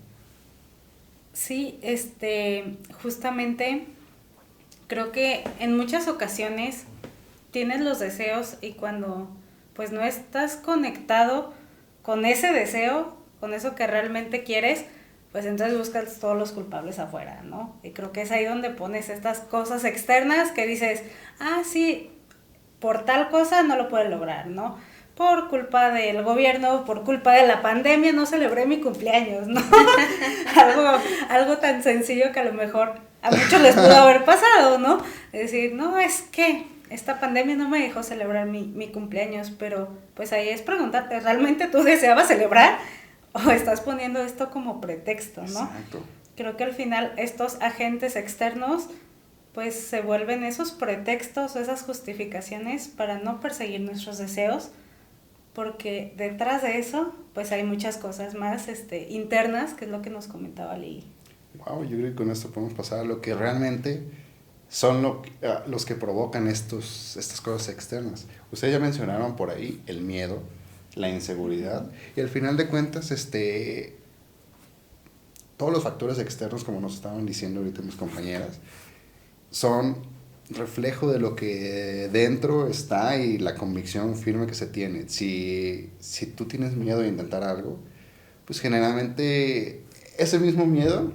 Sí, 1.34 1.80
este, 1.84 2.78
justamente 3.02 3.86
creo 4.88 5.12
que 5.12 5.44
en 5.60 5.78
muchas 5.78 6.08
ocasiones 6.08 6.86
tienes 7.52 7.82
los 7.82 8.00
deseos 8.00 8.58
y 8.62 8.74
cuando 8.74 9.30
pues 9.74 9.92
no 9.92 10.02
estás 10.02 10.56
conectado 10.56 11.54
con 12.02 12.26
ese 12.26 12.52
deseo, 12.52 13.23
con 13.44 13.54
eso 13.54 13.76
que 13.76 13.86
realmente 13.88 14.46
quieres, 14.46 14.86
pues 15.34 15.46
entonces 15.46 15.78
buscas 15.78 16.18
todos 16.22 16.38
los 16.38 16.54
culpables 16.54 16.98
afuera, 16.98 17.42
¿no? 17.44 17.76
Y 17.84 17.90
creo 17.90 18.14
que 18.14 18.22
es 18.22 18.32
ahí 18.32 18.46
donde 18.46 18.70
pones 18.70 19.10
estas 19.10 19.40
cosas 19.40 19.84
externas 19.84 20.52
que 20.52 20.66
dices, 20.66 21.04
ah, 21.42 21.62
sí, 21.66 22.10
por 22.80 23.04
tal 23.04 23.28
cosa 23.28 23.62
no 23.62 23.76
lo 23.76 23.90
puedes 23.90 24.10
lograr, 24.10 24.48
¿no? 24.48 24.78
Por 25.16 25.50
culpa 25.50 25.90
del 25.90 26.24
gobierno, 26.24 26.86
por 26.86 27.04
culpa 27.04 27.34
de 27.34 27.46
la 27.46 27.62
pandemia, 27.62 28.14
no 28.14 28.26
celebré 28.26 28.66
mi 28.66 28.80
cumpleaños, 28.80 29.46
¿no? 29.50 29.60
algo, 30.56 31.02
algo 31.28 31.58
tan 31.58 31.84
sencillo 31.84 32.32
que 32.32 32.40
a 32.40 32.46
lo 32.46 32.54
mejor 32.54 32.94
a 33.22 33.30
muchos 33.30 33.60
les 33.60 33.76
pudo 33.76 33.94
haber 33.94 34.24
pasado, 34.24 34.78
¿no? 34.78 35.00
Es 35.34 35.52
decir, 35.52 35.74
no, 35.74 36.00
es 36.00 36.22
que 36.22 36.66
esta 36.90 37.20
pandemia 37.20 37.58
no 37.58 37.68
me 37.68 37.82
dejó 37.82 38.04
celebrar 38.04 38.46
mi, 38.46 38.68
mi 38.68 38.88
cumpleaños, 38.88 39.52
pero 39.52 39.90
pues 40.14 40.32
ahí 40.32 40.48
es 40.48 40.62
preguntarte, 40.62 41.20
¿realmente 41.20 41.68
tú 41.68 41.84
deseabas 41.84 42.30
celebrar? 42.30 42.78
o 43.48 43.50
estás 43.52 43.82
poniendo 43.82 44.20
esto 44.20 44.50
como 44.52 44.82
pretexto, 44.82 45.42
¿no? 45.42 45.48
Exacto. 45.48 46.02
Creo 46.36 46.58
que 46.58 46.64
al 46.64 46.74
final 46.74 47.14
estos 47.18 47.62
agentes 47.62 48.16
externos 48.16 48.90
pues 49.54 49.76
se 49.76 50.02
vuelven 50.02 50.44
esos 50.44 50.72
pretextos 50.72 51.56
o 51.56 51.60
esas 51.60 51.84
justificaciones 51.84 52.88
para 52.88 53.20
no 53.20 53.40
perseguir 53.40 53.82
nuestros 53.82 54.18
deseos, 54.18 54.72
porque 55.54 56.14
detrás 56.18 56.64
de 56.64 56.80
eso 56.80 57.14
pues 57.34 57.52
hay 57.52 57.64
muchas 57.64 57.98
cosas 57.98 58.34
más 58.34 58.68
este, 58.68 59.10
internas, 59.10 59.74
que 59.74 59.86
es 59.86 59.92
lo 59.92 60.02
que 60.02 60.10
nos 60.10 60.28
comentaba 60.28 60.78
Lili. 60.78 61.04
Wow, 61.66 61.84
yo 61.84 61.98
creo 61.98 62.10
que 62.10 62.16
con 62.16 62.32
esto 62.32 62.50
podemos 62.50 62.74
pasar 62.74 63.00
a 63.00 63.04
lo 63.04 63.22
que 63.22 63.36
realmente 63.36 64.04
son 64.70 65.04
lo, 65.04 65.22
los 65.68 65.86
que 65.86 65.94
provocan 65.94 66.48
estos, 66.48 67.16
estas 67.18 67.42
cosas 67.42 67.70
externas. 67.70 68.26
Ustedes 68.52 68.74
ya 68.74 68.80
mencionaron 68.80 69.36
por 69.36 69.52
ahí 69.52 69.82
el 69.86 70.02
miedo, 70.02 70.42
la 70.96 71.10
inseguridad. 71.10 71.90
Y 72.16 72.22
al 72.22 72.30
final 72.30 72.58
de 72.58 72.68
cuentas, 72.68 73.12
este, 73.12 73.96
todos 75.58 75.72
los 75.72 75.84
factores 75.84 76.20
externos, 76.20 76.64
como 76.64 76.80
nos 76.80 76.96
estaban 76.96 77.26
diciendo 77.26 77.60
ahorita 77.60 77.82
mis 77.82 77.96
compañeras, 77.96 78.60
son 79.50 79.98
reflejo 80.50 81.12
de 81.12 81.20
lo 81.20 81.36
que 81.36 82.10
dentro 82.12 82.68
está 82.68 83.18
y 83.18 83.38
la 83.38 83.56
convicción 83.56 84.16
firme 84.16 84.48
que 84.48 84.54
se 84.54 84.68
tiene. 84.68 85.10
Si, 85.10 85.90
si 86.00 86.26
tú 86.28 86.46
tienes 86.46 86.76
miedo 86.76 87.00
de 87.00 87.08
intentar 87.08 87.44
algo, 87.44 87.80
pues 88.46 88.60
generalmente 88.60 89.84
ese 90.18 90.40
mismo 90.40 90.66
miedo 90.66 91.14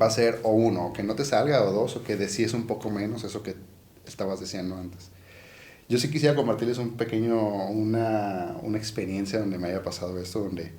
va 0.00 0.06
a 0.06 0.10
ser 0.10 0.40
o 0.42 0.52
uno, 0.52 0.92
que 0.92 1.02
no 1.02 1.14
te 1.14 1.24
salga, 1.24 1.62
o 1.62 1.72
dos, 1.72 1.96
o 1.96 2.04
que 2.04 2.16
decides 2.16 2.54
un 2.54 2.66
poco 2.66 2.90
menos 2.90 3.24
eso 3.24 3.42
que 3.42 3.54
estabas 4.06 4.40
diciendo 4.40 4.76
antes. 4.76 5.10
Yo 5.88 5.98
sí 5.98 6.10
quisiera 6.10 6.34
compartirles 6.34 6.78
un 6.78 6.96
pequeño, 6.96 7.66
una, 7.66 8.56
una 8.62 8.78
experiencia 8.78 9.38
donde 9.38 9.58
me 9.58 9.68
haya 9.68 9.82
pasado 9.82 10.18
esto, 10.18 10.40
donde 10.40 10.72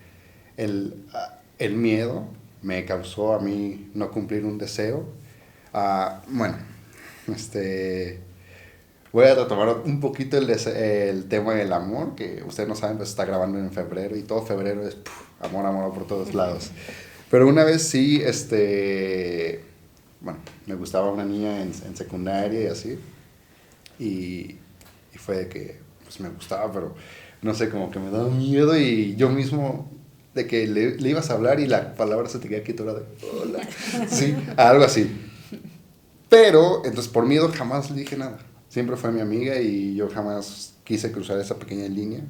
el, 0.58 1.06
ah, 1.14 1.40
el 1.60 1.76
miedo 1.76 2.26
me 2.64 2.86
causó 2.86 3.34
a 3.34 3.40
mí 3.40 3.92
no 3.94 4.10
cumplir 4.10 4.46
un 4.46 4.58
deseo. 4.58 5.06
Uh, 5.74 6.22
bueno, 6.28 6.58
este, 7.34 8.20
voy 9.12 9.26
a 9.26 9.36
retomar 9.36 9.82
un 9.86 10.00
poquito 10.00 10.38
el, 10.38 10.50
el, 10.50 11.26
tema 11.26 11.54
del 11.54 11.72
amor, 11.72 12.16
que 12.16 12.44
ustedes 12.44 12.68
no 12.68 12.76
saben, 12.76 12.98
pues 12.98 13.10
está 13.10 13.26
grabando 13.26 13.60
en 13.60 13.72
febrero 13.72 14.18
y 14.18 14.24
todo 14.24 14.42
febrero 14.42 14.88
es 14.88 14.98
amor, 15.40 15.68
amor 15.68 15.94
por 15.94 16.08
todos 16.08 16.34
lados. 16.34 16.72
Pero 17.30 17.48
una 17.48 17.64
vez 17.64 17.84
sí, 17.84 18.22
este, 18.24 19.64
bueno, 20.22 20.40
me 20.66 20.74
gustaba 20.74 21.12
una 21.12 21.26
niña 21.26 21.62
en, 21.62 21.72
en 21.86 21.96
secundaria 21.96 22.62
y 22.62 22.68
así. 22.68 23.00
Y 24.00 24.58
y 25.15 25.17
fue 25.17 25.38
de 25.38 25.48
que 25.48 25.79
pues 26.03 26.19
me 26.19 26.29
gustaba, 26.29 26.72
pero 26.72 26.93
no 27.41 27.53
sé, 27.53 27.69
como 27.69 27.89
que 27.89 28.00
me 28.00 28.12
daba 28.12 28.29
miedo 28.29 28.77
y 28.77 29.15
yo 29.15 29.29
mismo 29.29 29.89
de 30.34 30.45
que 30.45 30.67
le, 30.67 30.98
le 30.98 31.10
ibas 31.10 31.29
a 31.29 31.34
hablar 31.34 31.60
y 31.62 31.67
la 31.67 31.95
palabra 31.95 32.27
se 32.27 32.39
te 32.39 32.50
quedaba 32.50 32.65
quieto, 32.65 32.84
de 32.84 33.03
hola, 33.41 33.67
sí, 34.10 34.36
algo 34.57 34.84
así. 34.84 35.10
Pero, 36.29 36.84
entonces 36.86 37.07
por 37.07 37.25
miedo 37.25 37.50
jamás 37.55 37.89
le 37.89 38.01
dije 38.01 38.17
nada. 38.17 38.39
Siempre 38.67 38.98
fue 38.98 39.12
mi 39.12 39.22
amiga 39.22 39.60
y 39.62 39.95
yo 39.95 40.10
jamás 40.10 40.74
quise 40.84 41.12
cruzar 41.12 41.39
esa 41.39 41.57
pequeña 41.57 41.88
línea 41.88 42.22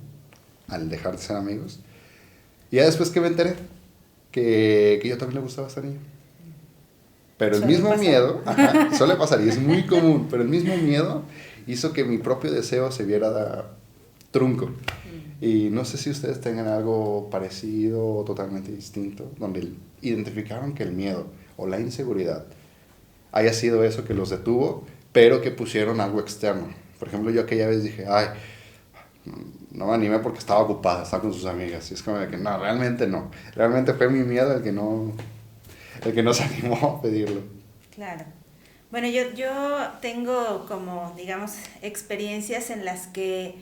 al 0.67 0.89
dejar 0.89 1.13
de 1.13 1.23
ser 1.23 1.37
amigos. 1.37 1.79
Y 2.69 2.75
ya 2.75 2.85
después 2.85 3.09
que 3.09 3.19
me 3.19 3.27
enteré 3.27 3.55
que, 4.31 4.99
que 5.01 5.07
yo 5.07 5.17
también 5.17 5.39
le 5.39 5.41
gustaba 5.41 5.67
a 5.67 5.71
esa 5.71 5.81
niña. 5.81 5.99
Pero 7.37 7.57
el 7.57 7.65
mismo 7.65 7.95
miedo, 7.97 8.41
ajá, 8.45 8.95
suele 8.97 9.15
pasar 9.15 9.41
y 9.41 9.49
es 9.49 9.59
muy 9.59 9.85
común, 9.85 10.27
pero 10.29 10.43
el 10.43 10.49
mismo 10.49 10.77
miedo 10.77 11.23
hizo 11.67 11.93
que 11.93 12.03
mi 12.03 12.17
propio 12.17 12.51
deseo 12.51 12.91
se 12.91 13.03
viera 13.05 13.71
trunco. 14.31 14.69
Y 15.41 15.69
no 15.69 15.85
sé 15.85 15.97
si 15.97 16.09
ustedes 16.09 16.39
tengan 16.41 16.67
algo 16.67 17.29
parecido 17.29 18.17
o 18.17 18.23
totalmente 18.23 18.71
distinto, 18.71 19.31
donde 19.37 19.73
identificaron 20.01 20.73
que 20.73 20.83
el 20.83 20.91
miedo 20.91 21.27
o 21.57 21.67
la 21.67 21.79
inseguridad 21.79 22.45
haya 23.31 23.53
sido 23.53 23.83
eso 23.83 24.05
que 24.05 24.13
los 24.13 24.29
detuvo, 24.29 24.85
pero 25.11 25.41
que 25.41 25.51
pusieron 25.51 25.99
algo 25.99 26.19
externo. 26.19 26.67
Por 26.99 27.09
ejemplo, 27.09 27.31
yo 27.31 27.41
aquella 27.41 27.67
vez 27.67 27.83
dije, 27.83 28.05
ay, 28.07 28.27
no 29.71 29.87
me 29.87 29.93
animé 29.93 30.19
porque 30.19 30.39
estaba 30.39 30.61
ocupada, 30.61 31.03
estaba 31.03 31.21
con 31.21 31.33
sus 31.33 31.45
amigas. 31.45 31.91
Y 31.91 31.95
es 31.95 32.01
como 32.01 32.17
de 32.17 32.27
que 32.27 32.37
no, 32.37 32.57
realmente 32.57 33.07
no. 33.07 33.31
Realmente 33.55 33.93
fue 33.93 34.09
mi 34.09 34.23
miedo 34.23 34.55
el 34.55 34.63
que 34.63 34.71
no, 34.71 35.11
el 36.03 36.13
que 36.13 36.23
no 36.23 36.33
se 36.33 36.43
animó 36.45 36.97
a 36.97 37.01
pedirlo. 37.01 37.41
Claro. 37.93 38.25
Bueno, 38.91 39.07
yo, 39.07 39.33
yo 39.33 39.87
tengo 40.01 40.65
como, 40.67 41.13
digamos, 41.17 41.53
experiencias 41.81 42.69
en 42.69 42.85
las 42.85 43.07
que 43.07 43.55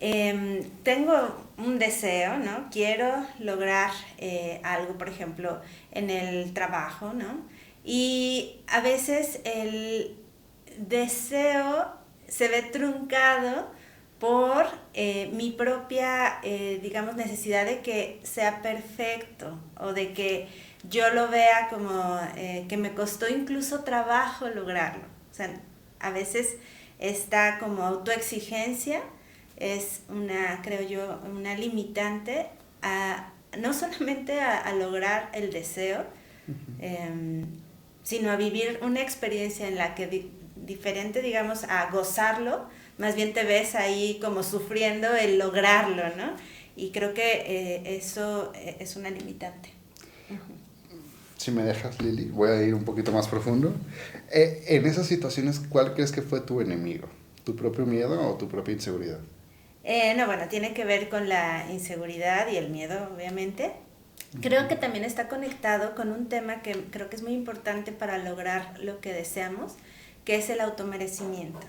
em, 0.00 0.62
tengo 0.82 1.14
un 1.56 1.78
deseo, 1.78 2.38
¿no? 2.38 2.68
Quiero 2.70 3.26
lograr 3.38 3.90
eh, 4.18 4.60
algo, 4.64 4.98
por 4.98 5.08
ejemplo, 5.08 5.60
en 5.92 6.10
el 6.10 6.52
trabajo, 6.54 7.12
¿no? 7.14 7.46
Y 7.84 8.60
a 8.66 8.80
veces 8.80 9.40
el 9.44 10.16
deseo 10.76 11.92
se 12.26 12.48
ve 12.48 12.62
truncado 12.62 13.70
por 14.18 14.66
eh, 14.94 15.30
mi 15.32 15.50
propia, 15.52 16.40
eh, 16.42 16.80
digamos, 16.82 17.14
necesidad 17.16 17.64
de 17.64 17.80
que 17.80 18.20
sea 18.24 18.62
perfecto 18.62 19.58
o 19.78 19.92
de 19.92 20.12
que 20.12 20.48
yo 20.88 21.10
lo 21.10 21.28
vea 21.28 21.68
como 21.70 22.18
eh, 22.36 22.66
que 22.68 22.76
me 22.76 22.94
costó 22.94 23.28
incluso 23.28 23.84
trabajo 23.84 24.48
lograrlo. 24.48 25.04
O 25.30 25.34
sea, 25.34 25.60
a 26.00 26.10
veces 26.10 26.56
esta 26.98 27.58
como 27.58 27.84
autoexigencia 27.84 29.02
es 29.56 30.02
una, 30.08 30.60
creo 30.62 30.82
yo, 30.82 31.20
una 31.24 31.54
limitante 31.54 32.46
a, 32.82 33.32
no 33.58 33.72
solamente 33.74 34.40
a, 34.40 34.72
lograr 34.74 35.30
el 35.32 35.52
deseo, 35.52 36.04
em, 36.80 37.46
sino 38.02 38.30
a 38.30 38.36
vivir 38.36 38.78
una 38.82 39.00
experiencia 39.00 39.68
en 39.68 39.76
la 39.76 39.94
que 39.94 40.30
diferente, 40.56 41.22
digamos, 41.22 41.64
a 41.64 41.90
gozarlo, 41.90 42.66
más 42.98 43.14
bien 43.14 43.32
te 43.32 43.44
ves 43.44 43.74
ahí 43.74 44.18
como 44.22 44.42
sufriendo 44.42 45.14
el 45.14 45.38
lograrlo, 45.38 46.04
¿no? 46.16 46.32
Y 46.76 46.90
creo 46.90 47.14
que 47.14 47.44
eh, 47.46 47.96
eso 47.96 48.52
eh, 48.54 48.76
es 48.80 48.96
una 48.96 49.10
limitante 49.10 49.77
si 51.38 51.52
me 51.52 51.62
dejas, 51.62 52.02
Lili, 52.02 52.26
voy 52.26 52.50
a 52.50 52.62
ir 52.62 52.74
un 52.74 52.84
poquito 52.84 53.12
más 53.12 53.28
profundo. 53.28 53.72
Eh, 54.30 54.64
en 54.68 54.86
esas 54.86 55.06
situaciones, 55.06 55.60
¿cuál 55.60 55.94
crees 55.94 56.12
que 56.12 56.20
fue 56.20 56.40
tu 56.40 56.60
enemigo? 56.60 57.08
¿Tu 57.44 57.54
propio 57.56 57.86
miedo 57.86 58.28
o 58.28 58.34
tu 58.36 58.48
propia 58.48 58.74
inseguridad? 58.74 59.20
Eh, 59.84 60.14
no, 60.16 60.26
bueno, 60.26 60.48
tiene 60.48 60.74
que 60.74 60.84
ver 60.84 61.08
con 61.08 61.28
la 61.28 61.66
inseguridad 61.70 62.48
y 62.50 62.56
el 62.56 62.70
miedo, 62.70 63.08
obviamente. 63.14 63.72
Creo 64.42 64.68
que 64.68 64.74
también 64.76 65.04
está 65.04 65.28
conectado 65.28 65.94
con 65.94 66.10
un 66.10 66.28
tema 66.28 66.60
que 66.60 66.74
creo 66.90 67.08
que 67.08 67.16
es 67.16 67.22
muy 67.22 67.32
importante 67.32 67.92
para 67.92 68.18
lograr 68.18 68.78
lo 68.80 69.00
que 69.00 69.14
deseamos, 69.14 69.76
que 70.24 70.36
es 70.36 70.50
el 70.50 70.60
automerecimiento. 70.60 71.60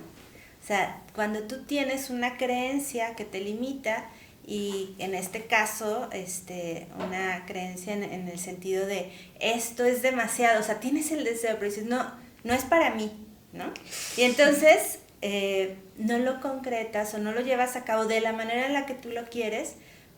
O 0.61 0.67
sea, 0.67 1.01
cuando 1.15 1.43
tú 1.43 1.63
tienes 1.63 2.09
una 2.09 2.37
creencia 2.37 3.15
que 3.15 3.23
te 3.23 3.39
limita, 3.39 4.09
y 4.49 4.95
en 4.97 5.13
este 5.13 5.45
caso 5.45 6.09
este, 6.11 6.87
una 6.97 7.45
creencia 7.45 7.93
en, 7.93 8.27
el 8.27 8.39
sentido 8.39 8.87
de 8.87 9.11
esto 9.39 9.85
es 9.85 10.01
demasiado, 10.01 10.59
o 10.59 10.63
sea, 10.63 10.79
tienes 10.79 11.11
el 11.11 11.23
deseo, 11.23 11.53
pero 11.59 11.69
dices, 11.69 11.85
no, 11.85 12.11
no 12.43 12.55
es 12.55 12.63
para 12.65 12.95
mí, 12.95 13.11
¿no? 13.53 13.71
Y 14.17 14.23
entonces 14.23 15.01
eh, 15.21 15.75
no 15.99 16.17
lo 16.17 16.41
concretas 16.41 17.13
o 17.13 17.19
no 17.19 17.31
lo 17.31 17.41
llevas 17.41 17.75
a 17.75 17.83
cabo 17.83 18.05
de 18.05 18.21
la 18.21 18.33
manera 18.33 18.65
en 18.65 18.73
la 18.73 18.87
que 18.87 18.95
tú 18.95 19.11
lo 19.11 19.23
quieres 19.25 19.75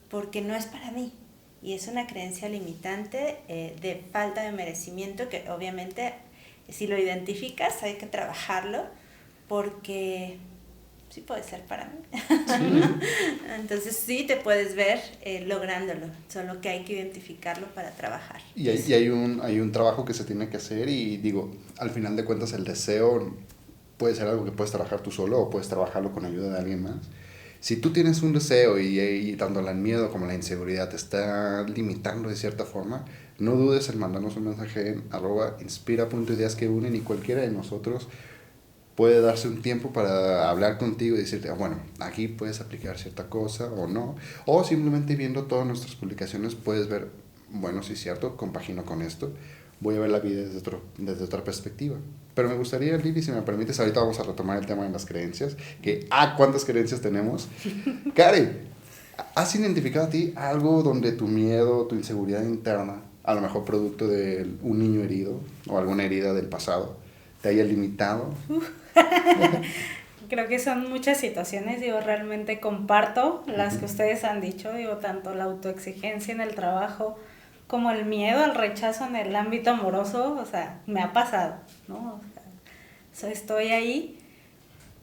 porque 0.09 0.39
no 0.39 0.55
es 0.55 0.65
para 0.65 0.91
mí. 0.91 1.11
Y 1.61 1.73
es 1.73 1.89
una 1.89 2.07
creencia 2.07 2.47
limitante 2.47 3.37
eh, 3.49 3.75
de 3.81 4.01
falta 4.13 4.43
de 4.43 4.53
merecimiento 4.53 5.27
que 5.27 5.49
obviamente 5.51 6.13
si 6.69 6.87
lo 6.87 6.97
identificas 6.97 7.83
hay 7.83 7.95
que 7.95 8.05
trabajarlo 8.05 8.85
porque 9.49 10.37
sí 11.11 11.21
puede 11.21 11.43
ser 11.43 11.61
para 11.65 11.85
mí. 11.85 11.99
Entonces 13.59 13.95
sí 13.95 14.25
te 14.25 14.37
puedes 14.37 14.75
ver 14.75 14.99
eh, 15.21 15.45
lográndolo, 15.45 16.07
solo 16.29 16.61
que 16.61 16.69
hay 16.69 16.85
que 16.85 16.93
identificarlo 16.93 17.67
para 17.75 17.91
trabajar. 17.91 18.41
Y 18.55 18.69
hay, 18.69 18.93
hay, 18.93 19.09
un, 19.09 19.41
hay 19.43 19.59
un 19.59 19.71
trabajo 19.71 20.05
que 20.05 20.13
se 20.13 20.23
tiene 20.23 20.49
que 20.49 20.57
hacer 20.57 20.89
y 20.89 21.17
digo, 21.17 21.53
al 21.77 21.89
final 21.89 22.15
de 22.15 22.23
cuentas 22.23 22.53
el 22.53 22.63
deseo 22.63 23.35
puede 23.97 24.15
ser 24.15 24.27
algo 24.27 24.45
que 24.45 24.51
puedes 24.51 24.71
trabajar 24.71 25.01
tú 25.01 25.11
solo 25.11 25.39
o 25.39 25.49
puedes 25.49 25.67
trabajarlo 25.67 26.11
con 26.11 26.25
ayuda 26.25 26.53
de 26.53 26.59
alguien 26.59 26.81
más. 26.81 27.09
Si 27.59 27.75
tú 27.75 27.91
tienes 27.91 28.23
un 28.23 28.33
deseo 28.33 28.79
y, 28.79 28.99
y 28.99 29.35
tanto 29.35 29.59
el 29.59 29.75
miedo 29.75 30.09
como 30.11 30.25
la 30.25 30.33
inseguridad 30.33 30.89
te 30.89 30.95
está 30.95 31.63
limitando 31.67 32.29
de 32.29 32.35
cierta 32.35 32.65
forma, 32.65 33.05
no 33.37 33.51
dudes 33.55 33.89
en 33.89 33.99
mandarnos 33.99 34.35
un 34.37 34.45
mensaje 34.45 34.89
en 34.89 35.03
arroba 35.11 35.57
inspira.ideas 35.61 36.55
que 36.55 36.67
unen 36.67 36.95
y 36.95 37.01
cualquiera 37.01 37.41
de 37.41 37.51
nosotros 37.51 38.07
puede 38.95 39.21
darse 39.21 39.47
un 39.47 39.61
tiempo 39.61 39.91
para 39.93 40.49
hablar 40.49 40.77
contigo 40.77 41.15
y 41.15 41.19
decirte, 41.19 41.49
ah, 41.49 41.53
bueno, 41.53 41.77
aquí 41.99 42.27
puedes 42.27 42.61
aplicar 42.61 42.97
cierta 42.97 43.29
cosa 43.29 43.71
o 43.71 43.87
no. 43.87 44.15
O 44.45 44.63
simplemente 44.63 45.15
viendo 45.15 45.43
todas 45.43 45.65
nuestras 45.65 45.95
publicaciones 45.95 46.55
puedes 46.55 46.87
ver, 46.87 47.09
bueno, 47.49 47.83
sí 47.83 47.93
es 47.93 48.01
cierto, 48.01 48.37
compagino 48.37 48.85
con 48.85 49.01
esto, 49.01 49.33
voy 49.79 49.95
a 49.95 49.99
ver 49.99 50.09
la 50.09 50.19
vida 50.19 50.41
desde, 50.41 50.57
otro, 50.57 50.81
desde 50.97 51.23
otra 51.23 51.43
perspectiva. 51.43 51.97
Pero 52.33 52.49
me 52.49 52.55
gustaría, 52.55 52.95
Lili, 52.97 53.21
si 53.21 53.31
me 53.31 53.41
permites, 53.41 53.79
ahorita 53.79 53.99
vamos 53.99 54.19
a 54.19 54.23
retomar 54.23 54.57
el 54.57 54.65
tema 54.65 54.83
de 54.83 54.91
las 54.91 55.05
creencias, 55.05 55.57
que, 55.81 56.07
ah, 56.11 56.35
¿cuántas 56.37 56.63
creencias 56.63 57.01
tenemos? 57.01 57.47
Karen, 58.15 58.59
¿has 59.35 59.55
identificado 59.55 60.07
a 60.07 60.09
ti 60.09 60.33
algo 60.35 60.83
donde 60.83 61.11
tu 61.11 61.27
miedo, 61.27 61.87
tu 61.87 61.95
inseguridad 61.95 62.43
interna, 62.43 63.01
a 63.23 63.33
lo 63.33 63.41
mejor 63.41 63.65
producto 63.65 64.07
de 64.07 64.47
un 64.61 64.79
niño 64.79 65.01
herido 65.01 65.39
o 65.67 65.77
alguna 65.77 66.03
herida 66.03 66.33
del 66.33 66.47
pasado, 66.47 66.97
te 67.41 67.49
haya 67.49 67.63
limitado? 67.63 68.33
Creo 70.29 70.47
que 70.47 70.59
son 70.59 70.89
muchas 70.89 71.17
situaciones, 71.17 71.81
digo, 71.81 71.99
realmente 71.99 72.59
comparto 72.59 73.43
las 73.47 73.77
que 73.77 73.85
ustedes 73.85 74.23
han 74.23 74.39
dicho, 74.39 74.71
digo, 74.71 74.97
tanto 74.97 75.35
la 75.35 75.43
autoexigencia 75.43 76.33
en 76.33 76.41
el 76.41 76.55
trabajo 76.55 77.17
como 77.67 77.91
el 77.91 78.05
miedo 78.05 78.43
al 78.43 78.55
rechazo 78.55 79.05
en 79.05 79.15
el 79.15 79.35
ámbito 79.35 79.71
amoroso, 79.71 80.37
o 80.39 80.45
sea, 80.45 80.79
me 80.87 81.01
ha 81.01 81.13
pasado, 81.13 81.55
¿no? 81.87 82.19
O 83.13 83.15
sea, 83.15 83.29
estoy 83.29 83.69
ahí, 83.69 84.19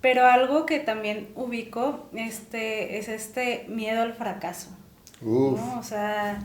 pero 0.00 0.26
algo 0.26 0.66
que 0.66 0.78
también 0.78 1.28
ubico 1.34 2.08
este, 2.14 2.98
es 2.98 3.08
este 3.08 3.64
miedo 3.68 4.02
al 4.02 4.12
fracaso, 4.14 4.68
¿no? 5.20 5.78
O 5.78 5.82
sea, 5.82 6.40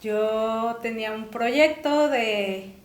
yo 0.00 0.78
tenía 0.82 1.12
un 1.12 1.28
proyecto 1.28 2.08
de 2.08 2.77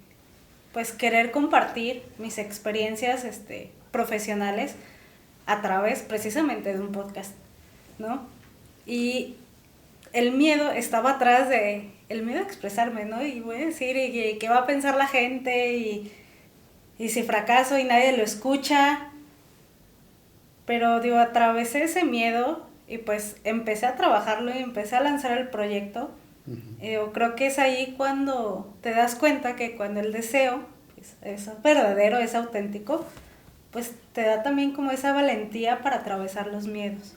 pues 0.74 0.92
querer 0.92 1.32
compartir 1.32 2.04
mis 2.18 2.40
experiencias 2.40 3.24
este, 3.24 3.70
profesionales 3.92 4.76
a 5.46 5.62
través 5.62 6.02
precisamente 6.02 6.74
de 6.74 6.80
un 6.80 6.92
podcast, 6.92 7.34
¿no? 8.00 8.26
Y 8.86 9.36
el 10.12 10.32
miedo 10.32 10.72
estaba 10.72 11.12
atrás 11.12 11.48
de, 11.48 11.92
el 12.10 12.24
miedo 12.24 12.40
a 12.40 12.44
expresarme, 12.44 13.06
¿no? 13.06 13.24
Y 13.24 13.40
voy 13.40 13.58
a 13.58 13.66
decir, 13.68 13.96
y, 13.96 14.38
qué 14.40 14.50
va 14.50 14.60
a 14.60 14.66
pensar 14.66 14.96
la 14.96 15.08
gente, 15.08 15.74
y, 15.78 16.12
y 16.98 17.10
si 17.10 17.24
fracaso 17.24 17.78
y 17.78 17.84
nadie 17.84 18.18
lo 18.18 18.24
escucha. 18.24 19.12
Pero 20.66 21.02
digo, 21.02 21.18
atravesé 21.18 21.84
ese 21.84 22.04
miedo 22.04 22.66
y 22.88 22.98
pues 22.98 23.38
empecé 23.44 23.86
a 23.86 23.96
trabajarlo 23.96 24.54
y 24.54 24.60
empecé 24.60 24.96
a 24.96 25.02
lanzar 25.02 25.38
el 25.38 25.50
proyecto 25.50 26.12
eh, 26.82 27.00
creo 27.14 27.36
que 27.36 27.48
es 27.48 27.60
ahí 27.60 27.94
cuando 27.98 28.74
te 28.82 28.92
das 28.92 29.16
cuenta 29.16 29.56
que 29.56 29.76
cuando 29.76 30.02
el 30.02 30.12
deseo 30.12 30.62
es, 31.22 31.50
verdadero, 31.64 32.18
es 32.18 32.36
auténtico, 32.36 33.06
pues 33.72 33.92
te 34.14 34.22
da 34.22 34.44
también 34.44 34.74
como 34.74 34.92
esa 34.92 35.14
valentía 35.14 35.82
para 35.82 35.98
atravesar 35.98 36.48
los 36.48 36.68
miedos. 36.68 37.14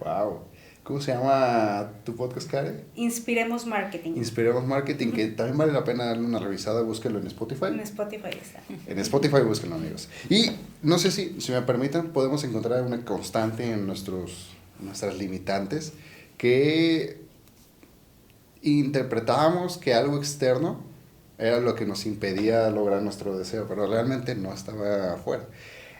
Wow. 0.00 0.40
¿Cómo 0.84 1.02
se 1.02 1.12
llama 1.12 1.90
tu 2.04 2.16
podcast, 2.16 2.50
Karen? 2.50 2.82
Inspiremos 2.94 3.66
Marketing. 3.66 4.12
Inspiremos 4.16 4.64
Marketing, 4.64 5.12
que 5.12 5.26
también 5.26 5.58
vale 5.58 5.72
la 5.72 5.84
pena 5.84 6.06
darle 6.06 6.24
una 6.24 6.38
revisada, 6.38 6.80
búsquelo 6.80 7.18
en 7.18 7.26
Spotify. 7.26 7.66
En 7.66 7.80
Spotify 7.80 8.30
está. 8.40 8.62
En 8.86 8.98
Spotify 9.00 9.42
búsquenlo, 9.42 9.76
amigos. 9.76 10.08
Y 10.30 10.50
no 10.82 10.98
sé 10.98 11.10
si, 11.10 11.42
si 11.42 11.52
me 11.52 11.60
permiten, 11.60 12.08
podemos 12.08 12.42
encontrar 12.44 12.84
una 12.84 13.04
constante 13.04 13.70
en 13.70 13.86
nuestros, 13.86 14.56
nuestras 14.80 15.18
limitantes, 15.18 15.92
que 16.38 17.27
interpretábamos 18.62 19.78
que 19.78 19.94
algo 19.94 20.18
externo 20.18 20.80
era 21.38 21.60
lo 21.60 21.74
que 21.74 21.86
nos 21.86 22.04
impedía 22.06 22.68
lograr 22.70 23.02
nuestro 23.02 23.38
deseo, 23.38 23.66
pero 23.68 23.86
realmente 23.86 24.34
no 24.34 24.52
estaba 24.52 25.14
afuera. 25.14 25.44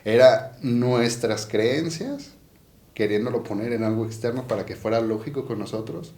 Era 0.03 0.57
nuestras 0.61 1.45
creencias 1.45 2.31
queriéndolo 2.93 3.43
poner 3.43 3.71
en 3.71 3.83
algo 3.83 4.05
externo 4.05 4.45
para 4.45 4.65
que 4.65 4.75
fuera 4.75 4.99
lógico 4.99 5.45
con 5.45 5.57
nosotros 5.57 6.11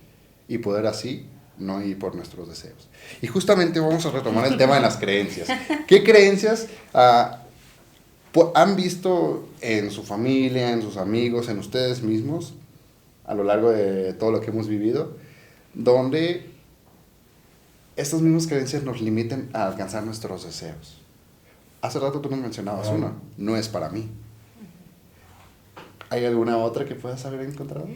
y 0.47 0.57
poder 0.57 0.87
así 0.87 1.27
no 1.59 1.79
ir 1.83 1.99
por 1.99 2.15
nuestros 2.15 2.49
deseos. 2.49 2.89
Y 3.21 3.27
justamente 3.27 3.79
vamos 3.79 4.03
a 4.07 4.09
retomar 4.09 4.47
el 4.47 4.57
tema 4.57 4.75
de 4.75 4.81
las 4.81 4.97
creencias. 4.97 5.47
¿Qué 5.87 6.03
creencias 6.03 6.67
ah, 6.95 7.43
han 8.55 8.75
visto 8.75 9.47
en 9.61 9.91
su 9.91 10.01
familia, 10.01 10.71
en 10.71 10.81
sus 10.81 10.97
amigos, 10.97 11.49
en 11.49 11.59
ustedes 11.59 12.01
mismos 12.01 12.55
a 13.25 13.35
lo 13.35 13.43
largo 13.43 13.69
de 13.69 14.13
todo 14.13 14.31
lo 14.31 14.41
que 14.41 14.49
hemos 14.49 14.67
vivido? 14.67 15.15
Donde 15.73 16.49
estas 17.95 18.21
mismas 18.21 18.47
creencias 18.47 18.83
nos 18.83 19.01
limiten 19.01 19.49
a 19.53 19.67
alcanzar 19.67 20.03
nuestros 20.03 20.45
deseos. 20.45 20.97
Hace 21.81 21.99
rato 21.99 22.21
tú 22.21 22.29
nos 22.29 22.39
mencionabas 22.39 22.89
una, 22.89 23.13
no 23.37 23.57
es 23.57 23.67
para 23.67 23.89
mí. 23.89 24.09
¿Hay 26.09 26.25
alguna 26.25 26.57
otra 26.57 26.85
que 26.85 26.95
puedas 26.95 27.25
haber 27.25 27.41
encontrado? 27.41 27.87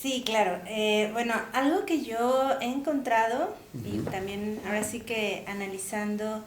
Sí, 0.00 0.22
claro. 0.24 0.60
Eh, 0.68 1.10
bueno, 1.12 1.34
algo 1.52 1.84
que 1.84 2.02
yo 2.02 2.50
he 2.60 2.66
encontrado 2.66 3.54
y 3.74 3.98
también 4.10 4.60
ahora 4.66 4.84
sí 4.84 5.00
que 5.00 5.42
analizando 5.48 6.44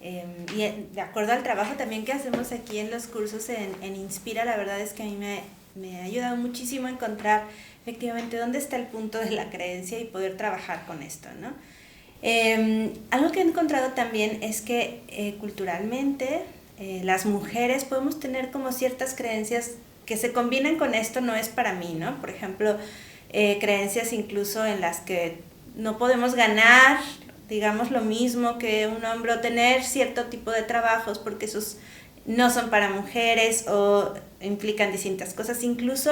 em, 0.00 0.46
y 0.54 0.92
de 0.92 1.00
acuerdo 1.00 1.32
al 1.32 1.42
trabajo 1.42 1.74
también 1.76 2.04
que 2.04 2.12
hacemos 2.12 2.52
aquí 2.52 2.78
en 2.78 2.90
los 2.90 3.06
cursos 3.06 3.48
en, 3.48 3.74
en 3.82 3.96
Inspira, 3.96 4.44
la 4.44 4.56
verdad 4.56 4.78
es 4.80 4.92
que 4.92 5.02
a 5.02 5.06
mí 5.06 5.16
me, 5.16 5.40
me 5.74 6.00
ha 6.00 6.04
ayudado 6.04 6.36
muchísimo 6.36 6.86
a 6.86 6.90
encontrar 6.90 7.44
efectivamente 7.82 8.36
dónde 8.36 8.58
está 8.58 8.76
el 8.76 8.86
punto 8.86 9.18
de 9.18 9.30
la 9.30 9.50
creencia 9.50 9.98
y 9.98 10.04
poder 10.04 10.36
trabajar 10.36 10.84
con 10.86 11.02
esto, 11.02 11.28
¿no? 11.40 11.52
Em, 12.22 12.92
algo 13.10 13.32
que 13.32 13.40
he 13.40 13.42
encontrado 13.42 13.92
también 13.92 14.42
es 14.42 14.60
que 14.60 15.02
eh, 15.08 15.36
culturalmente 15.40 16.42
eh, 16.78 17.00
las 17.04 17.24
mujeres 17.24 17.84
podemos 17.84 18.20
tener 18.20 18.50
como 18.50 18.72
ciertas 18.72 19.14
creencias 19.14 19.72
que 20.04 20.16
se 20.16 20.32
combinan 20.32 20.76
con 20.76 20.94
esto, 20.94 21.20
no 21.20 21.34
es 21.34 21.48
para 21.48 21.72
mí, 21.72 21.94
¿no? 21.98 22.20
Por 22.20 22.30
ejemplo, 22.30 22.76
eh, 23.32 23.58
creencias 23.60 24.12
incluso 24.12 24.64
en 24.66 24.80
las 24.80 25.00
que 25.00 25.38
no 25.76 25.98
podemos 25.98 26.34
ganar, 26.34 26.98
digamos, 27.48 27.90
lo 27.90 28.02
mismo 28.02 28.58
que 28.58 28.86
un 28.86 29.04
hombre 29.04 29.32
o 29.32 29.40
tener 29.40 29.84
cierto 29.84 30.26
tipo 30.26 30.50
de 30.50 30.62
trabajos 30.62 31.18
porque 31.18 31.46
esos 31.46 31.78
no 32.26 32.50
son 32.50 32.70
para 32.70 32.90
mujeres 32.90 33.66
o 33.68 34.14
implican 34.40 34.92
distintas 34.92 35.34
cosas. 35.34 35.62
Incluso 35.62 36.10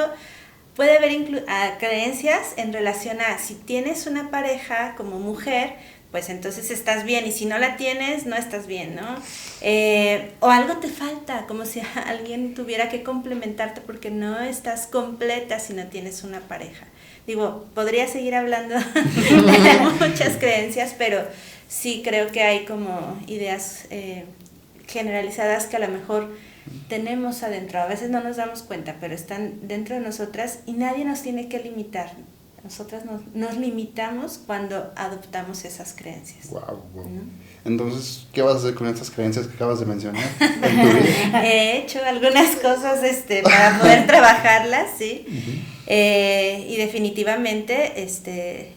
puede 0.77 0.97
haber 0.97 1.45
creencias 1.79 2.55
en 2.57 2.73
relación 2.73 3.21
a 3.21 3.39
si 3.39 3.55
tienes 3.55 4.07
una 4.07 4.31
pareja 4.31 4.95
como 4.97 5.19
mujer, 5.19 5.75
pues 6.11 6.31
entonces 6.31 6.71
estás 6.71 7.05
bien 7.05 7.27
y 7.27 7.33
si 7.33 7.45
no 7.45 7.59
la 7.59 7.77
tienes, 7.77 8.27
no 8.27 8.37
estás 8.37 8.67
bien, 8.67 8.95
¿no? 8.95 9.17
Eh, 9.61 10.31
o 10.41 10.49
algo 10.49 10.77
te 10.79 10.89
falta, 10.89 11.47
como 11.47 11.67
si 11.67 11.81
alguien 12.07 12.55
tuviera 12.55 12.89
que 12.89 13.03
complementarte 13.03 13.81
porque 13.81 14.11
no 14.11 14.41
estás 14.41 14.87
completa 14.87 15.59
si 15.59 15.75
no 15.75 15.87
tienes 15.89 16.25
una 16.25 16.41
pareja. 16.41 16.87
Digo, 17.27 17.67
podría 17.75 18.09
seguir 18.09 18.35
hablando 18.35 18.77
de 18.95 20.07
muchas 20.07 20.37
creencias, 20.37 20.95
pero 20.97 21.23
sí 21.69 22.03
creo 22.03 22.33
que 22.33 22.43
hay 22.43 22.65
como 22.65 23.21
ideas 23.27 23.85
eh, 23.91 24.25
generalizadas 24.87 25.67
que 25.67 25.77
a 25.77 25.81
lo 25.81 25.89
mejor 25.89 26.31
tenemos 26.89 27.43
adentro. 27.43 27.81
A 27.81 27.87
veces 27.87 28.11
no 28.11 28.23
nos 28.23 28.37
damos 28.37 28.63
cuenta, 28.63 28.97
pero 29.01 29.15
están 29.15 29.69
dentro 29.69 29.95
de 29.95 30.01
nosotras 30.01 30.61
y 30.67 30.73
nadie 30.73 31.05
nos 31.05 31.23
tiene 31.23 31.49
que 31.49 31.59
limitar. 31.61 32.11
Nosotras 32.65 33.05
nos, 33.05 33.23
nos 33.35 33.57
limitamos 33.57 34.41
cuando 34.45 34.93
adoptamos 34.97 35.65
esas 35.65 35.95
creencias. 35.95 36.51
Wow, 36.51 36.83
Entonces, 37.65 38.27
¿qué 38.33 38.43
vas 38.43 38.57
a 38.57 38.59
hacer 38.59 38.75
con 38.75 38.89
estas 38.89 39.11
creencias 39.11 39.47
que 39.47 39.55
acabas 39.55 39.81
de 39.81 39.87
mencionar? 39.87 40.25
He 41.45 41.79
hecho 41.79 42.01
algunas 42.05 42.57
cosas 42.57 43.03
este, 43.05 43.43
para 43.43 43.79
poder 43.79 44.07
trabajarlas, 44.07 44.91
sí. 44.99 45.25
Eh, 45.87 46.67
y 46.69 46.77
definitivamente, 46.77 48.03
este, 48.03 48.73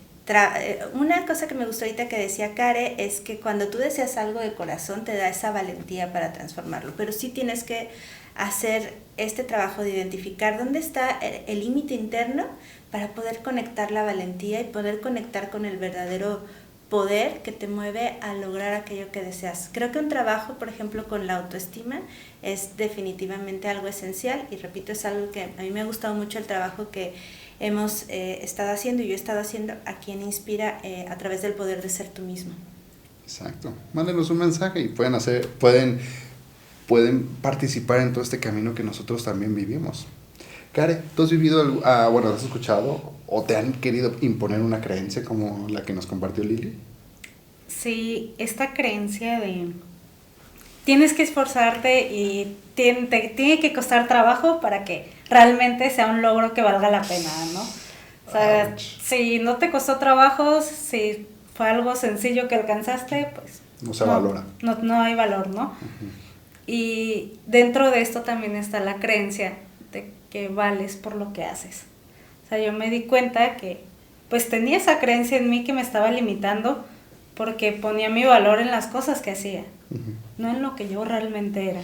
una 0.93 1.25
cosa 1.25 1.47
que 1.47 1.55
me 1.55 1.65
gustó 1.65 1.85
ahorita 1.85 2.07
que 2.07 2.17
decía 2.17 2.53
Care 2.55 2.95
es 2.97 3.21
que 3.21 3.39
cuando 3.39 3.67
tú 3.69 3.77
deseas 3.77 4.17
algo 4.17 4.39
de 4.39 4.53
corazón 4.53 5.03
te 5.03 5.15
da 5.15 5.29
esa 5.29 5.51
valentía 5.51 6.13
para 6.13 6.33
transformarlo, 6.33 6.93
pero 6.95 7.11
sí 7.11 7.29
tienes 7.29 7.63
que 7.63 7.89
hacer 8.35 8.93
este 9.17 9.43
trabajo 9.43 9.83
de 9.83 9.89
identificar 9.89 10.57
dónde 10.57 10.79
está 10.79 11.19
el 11.19 11.59
límite 11.59 11.93
interno 11.95 12.45
para 12.91 13.09
poder 13.09 13.39
conectar 13.39 13.91
la 13.91 14.03
valentía 14.03 14.61
y 14.61 14.65
poder 14.65 15.01
conectar 15.01 15.49
con 15.49 15.65
el 15.65 15.77
verdadero 15.77 16.41
poder 16.89 17.41
que 17.41 17.53
te 17.53 17.69
mueve 17.69 18.17
a 18.19 18.33
lograr 18.33 18.73
aquello 18.73 19.11
que 19.13 19.21
deseas. 19.21 19.69
Creo 19.71 19.93
que 19.93 19.99
un 19.99 20.09
trabajo, 20.09 20.55
por 20.55 20.67
ejemplo, 20.67 21.07
con 21.07 21.25
la 21.25 21.37
autoestima 21.37 22.01
es 22.41 22.75
definitivamente 22.75 23.69
algo 23.69 23.87
esencial 23.87 24.45
y 24.51 24.57
repito, 24.57 24.91
es 24.91 25.05
algo 25.05 25.31
que 25.31 25.43
a 25.43 25.61
mí 25.61 25.69
me 25.71 25.79
ha 25.79 25.85
gustado 25.85 26.15
mucho 26.15 26.37
el 26.37 26.43
trabajo 26.43 26.91
que 26.91 27.13
hemos 27.61 28.05
eh, 28.09 28.39
estado 28.43 28.71
haciendo 28.71 29.03
y 29.03 29.07
yo 29.07 29.13
he 29.13 29.15
estado 29.15 29.39
haciendo 29.39 29.73
a 29.85 29.99
quien 29.99 30.21
inspira 30.21 30.79
eh, 30.83 31.05
a 31.09 31.17
través 31.17 31.41
del 31.41 31.53
poder 31.53 31.81
de 31.81 31.89
ser 31.89 32.09
tú 32.09 32.23
mismo. 32.23 32.51
Exacto. 33.23 33.73
Mándenos 33.93 34.29
un 34.29 34.39
mensaje 34.39 34.81
y 34.81 34.87
pueden 34.89 35.15
hacer, 35.15 35.47
pueden 35.47 35.99
pueden 36.87 37.25
participar 37.41 38.01
en 38.01 38.11
todo 38.11 38.21
este 38.21 38.39
camino 38.41 38.75
que 38.75 38.83
nosotros 38.83 39.23
también 39.23 39.55
vivimos. 39.55 40.07
Care, 40.73 41.01
¿tú 41.15 41.23
has 41.23 41.29
vivido, 41.31 41.61
algo- 41.61 41.81
ah, 41.85 42.09
bueno, 42.11 42.29
has 42.29 42.43
escuchado 42.43 43.13
o 43.27 43.43
te 43.43 43.55
han 43.55 43.71
querido 43.73 44.13
imponer 44.19 44.59
una 44.59 44.81
creencia 44.81 45.23
como 45.23 45.69
la 45.69 45.83
que 45.83 45.93
nos 45.93 46.05
compartió 46.05 46.43
Lili? 46.43 46.73
Sí, 47.69 48.33
esta 48.37 48.73
creencia 48.73 49.39
de 49.39 49.67
tienes 50.83 51.13
que 51.13 51.23
esforzarte 51.23 52.11
y 52.13 52.57
te 52.75 52.93
tiene 53.35 53.59
que 53.61 53.71
costar 53.71 54.07
trabajo 54.09 54.59
para 54.59 54.83
que 54.83 55.05
realmente 55.31 55.89
sea 55.89 56.07
un 56.07 56.21
logro 56.21 56.53
que 56.53 56.61
valga 56.61 56.91
la 56.91 57.01
pena, 57.01 57.29
¿no? 57.53 57.61
O 57.61 58.31
sea, 58.31 58.67
Ouch. 58.69 58.99
si 59.01 59.39
no 59.39 59.55
te 59.55 59.71
costó 59.71 59.97
trabajo, 59.97 60.61
si 60.61 61.25
fue 61.55 61.69
algo 61.69 61.95
sencillo 61.95 62.47
que 62.47 62.55
alcanzaste, 62.55 63.29
pues 63.33 63.61
No 63.81 63.93
se 63.93 64.03
valora. 64.03 64.43
No, 64.61 64.75
no 64.75 65.01
hay 65.01 65.15
valor, 65.15 65.47
¿no? 65.47 65.73
Y 66.67 67.33
dentro 67.47 67.89
de 67.89 68.01
esto 68.01 68.21
también 68.21 68.55
está 68.55 68.79
la 68.79 68.95
creencia 68.95 69.53
de 69.91 70.11
que 70.29 70.49
vales 70.49 70.95
por 70.97 71.15
lo 71.15 71.33
que 71.33 71.45
haces. 71.45 71.85
O 72.45 72.49
sea, 72.49 72.59
yo 72.59 72.73
me 72.73 72.89
di 72.89 73.03
cuenta 73.03 73.55
que 73.55 73.83
pues 74.29 74.49
tenía 74.49 74.77
esa 74.77 74.99
creencia 74.99 75.37
en 75.37 75.49
mí 75.49 75.63
que 75.63 75.73
me 75.73 75.81
estaba 75.81 76.11
limitando 76.11 76.85
porque 77.35 77.71
ponía 77.71 78.09
mi 78.09 78.23
valor 78.23 78.59
en 78.59 78.69
las 78.69 78.87
cosas 78.87 79.21
que 79.21 79.31
hacía, 79.31 79.63
no 80.37 80.49
en 80.49 80.61
lo 80.61 80.75
que 80.75 80.87
yo 80.87 81.03
realmente 81.03 81.69
era. 81.69 81.81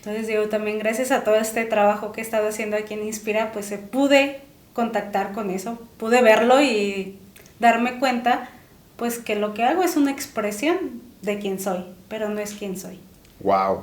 Entonces 0.00 0.26
digo, 0.26 0.48
también 0.48 0.78
gracias 0.78 1.10
a 1.10 1.24
todo 1.24 1.34
este 1.34 1.66
trabajo 1.66 2.10
que 2.10 2.22
he 2.22 2.24
estado 2.24 2.48
haciendo 2.48 2.76
aquí 2.76 2.94
en 2.94 3.04
Inspira, 3.04 3.52
pues 3.52 3.70
eh, 3.70 3.76
pude 3.76 4.40
contactar 4.72 5.32
con 5.32 5.50
eso, 5.50 5.78
pude 5.98 6.22
verlo 6.22 6.62
y 6.62 7.18
darme 7.58 7.98
cuenta 7.98 8.48
pues 8.96 9.18
que 9.18 9.34
lo 9.34 9.52
que 9.52 9.62
hago 9.62 9.82
es 9.82 9.96
una 9.96 10.10
expresión 10.10 11.02
de 11.20 11.38
quién 11.38 11.60
soy, 11.60 11.84
pero 12.08 12.30
no 12.30 12.40
es 12.40 12.52
quién 12.54 12.78
soy. 12.78 12.98
Wow, 13.40 13.82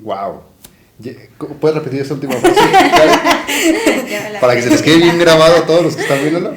wow. 0.00 0.42
¿Puedes 1.60 1.78
repetir 1.78 2.02
esa 2.02 2.12
última 2.14 2.34
frase? 2.34 2.60
Para 4.40 4.54
que 4.54 4.62
se 4.62 4.70
les 4.70 4.82
quede 4.82 4.98
bien 4.98 5.18
grabado 5.18 5.56
a 5.56 5.66
todos 5.66 5.82
los 5.82 5.96
que 5.96 6.02
están 6.02 6.20
viéndolo. 6.20 6.56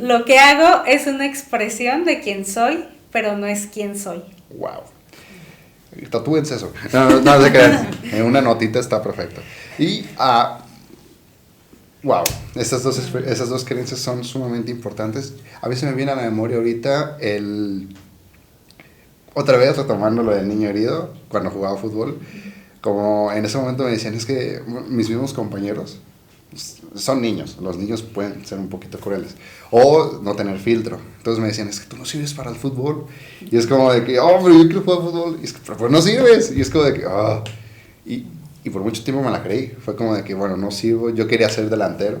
Lo 0.00 0.24
que 0.26 0.38
hago 0.38 0.84
es 0.84 1.06
una 1.06 1.24
expresión 1.24 2.04
de 2.04 2.20
quién 2.20 2.44
soy, 2.44 2.84
pero 3.10 3.36
no 3.36 3.46
es 3.46 3.66
quién 3.66 3.98
soy. 3.98 4.22
Wow. 4.50 4.82
Tatúense 6.10 6.54
eso. 6.56 6.72
No, 6.92 7.10
no, 7.10 7.20
no 7.20 7.42
se 7.42 7.50
crean. 7.50 7.90
En 8.12 8.24
una 8.24 8.40
notita 8.40 8.78
está 8.78 9.02
perfecto. 9.02 9.40
Y, 9.78 10.04
ah, 10.18 10.64
wow, 12.02 12.24
esas 12.54 12.82
dos, 12.82 12.98
esas 12.98 13.48
dos 13.48 13.64
creencias 13.64 14.00
son 14.00 14.24
sumamente 14.24 14.70
importantes. 14.70 15.34
A 15.60 15.68
veces 15.68 15.84
me 15.84 15.94
viene 15.94 16.12
a 16.12 16.16
la 16.16 16.22
memoria 16.22 16.56
ahorita 16.58 17.16
el... 17.20 17.88
Otra 19.34 19.56
vez 19.56 19.76
retomando 19.76 20.22
lo 20.22 20.34
del 20.34 20.46
niño 20.46 20.68
herido, 20.68 21.14
cuando 21.28 21.50
jugaba 21.50 21.78
fútbol, 21.78 22.18
como 22.82 23.32
en 23.32 23.46
ese 23.46 23.56
momento 23.56 23.84
me 23.84 23.92
decían, 23.92 24.14
es 24.14 24.26
que 24.26 24.60
mis 24.88 25.08
mismos 25.08 25.32
compañeros 25.32 26.00
son 26.94 27.20
niños, 27.20 27.56
los 27.60 27.76
niños 27.76 28.02
pueden 28.02 28.44
ser 28.44 28.58
un 28.58 28.68
poquito 28.68 28.98
crueles, 28.98 29.34
o 29.70 30.20
no 30.22 30.34
tener 30.34 30.58
filtro. 30.58 30.98
Entonces 31.18 31.40
me 31.40 31.48
decían, 31.48 31.68
es 31.68 31.80
que 31.80 31.86
tú 31.86 31.96
no 31.96 32.04
sirves 32.04 32.34
para 32.34 32.50
el 32.50 32.56
fútbol. 32.56 33.06
Y 33.40 33.56
es 33.56 33.66
como 33.66 33.92
de 33.92 34.04
que, 34.04 34.18
oh, 34.20 34.38
pero 34.42 34.54
yo 34.56 34.64
quiero 34.64 34.82
jugar 34.82 35.00
fútbol. 35.00 35.38
Y 35.40 35.44
es 35.44 35.52
que, 35.52 35.60
pero 35.64 35.78
pues 35.78 35.90
no 35.90 36.02
sirves. 36.02 36.52
Y 36.54 36.60
es 36.60 36.70
como 36.70 36.84
de 36.84 36.94
que, 36.94 37.04
ah. 37.06 37.42
Y, 38.04 38.26
y 38.64 38.70
por 38.70 38.82
mucho 38.82 39.02
tiempo 39.02 39.22
me 39.22 39.30
la 39.30 39.42
creí. 39.42 39.74
Fue 39.82 39.96
como 39.96 40.14
de 40.14 40.24
que, 40.24 40.34
bueno, 40.34 40.56
no 40.56 40.70
sirvo. 40.70 41.10
Yo 41.10 41.26
quería 41.26 41.48
ser 41.48 41.70
delantero. 41.70 42.18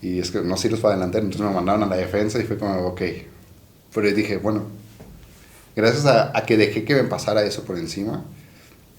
Y 0.00 0.18
es 0.18 0.30
que 0.30 0.40
no 0.40 0.56
sirves 0.56 0.80
para 0.80 0.94
delantero. 0.94 1.24
Entonces 1.24 1.46
me 1.46 1.54
mandaron 1.54 1.82
a 1.82 1.86
la 1.86 1.96
defensa 1.96 2.38
y 2.40 2.44
fue 2.44 2.56
como, 2.56 2.86
ok. 2.86 3.02
Pero 3.92 4.12
dije, 4.12 4.38
bueno, 4.38 4.62
gracias 5.74 6.06
a, 6.06 6.36
a 6.36 6.46
que 6.46 6.56
dejé 6.56 6.84
que 6.84 6.94
me 6.94 7.04
pasara 7.04 7.42
eso 7.44 7.64
por 7.64 7.76
encima, 7.78 8.24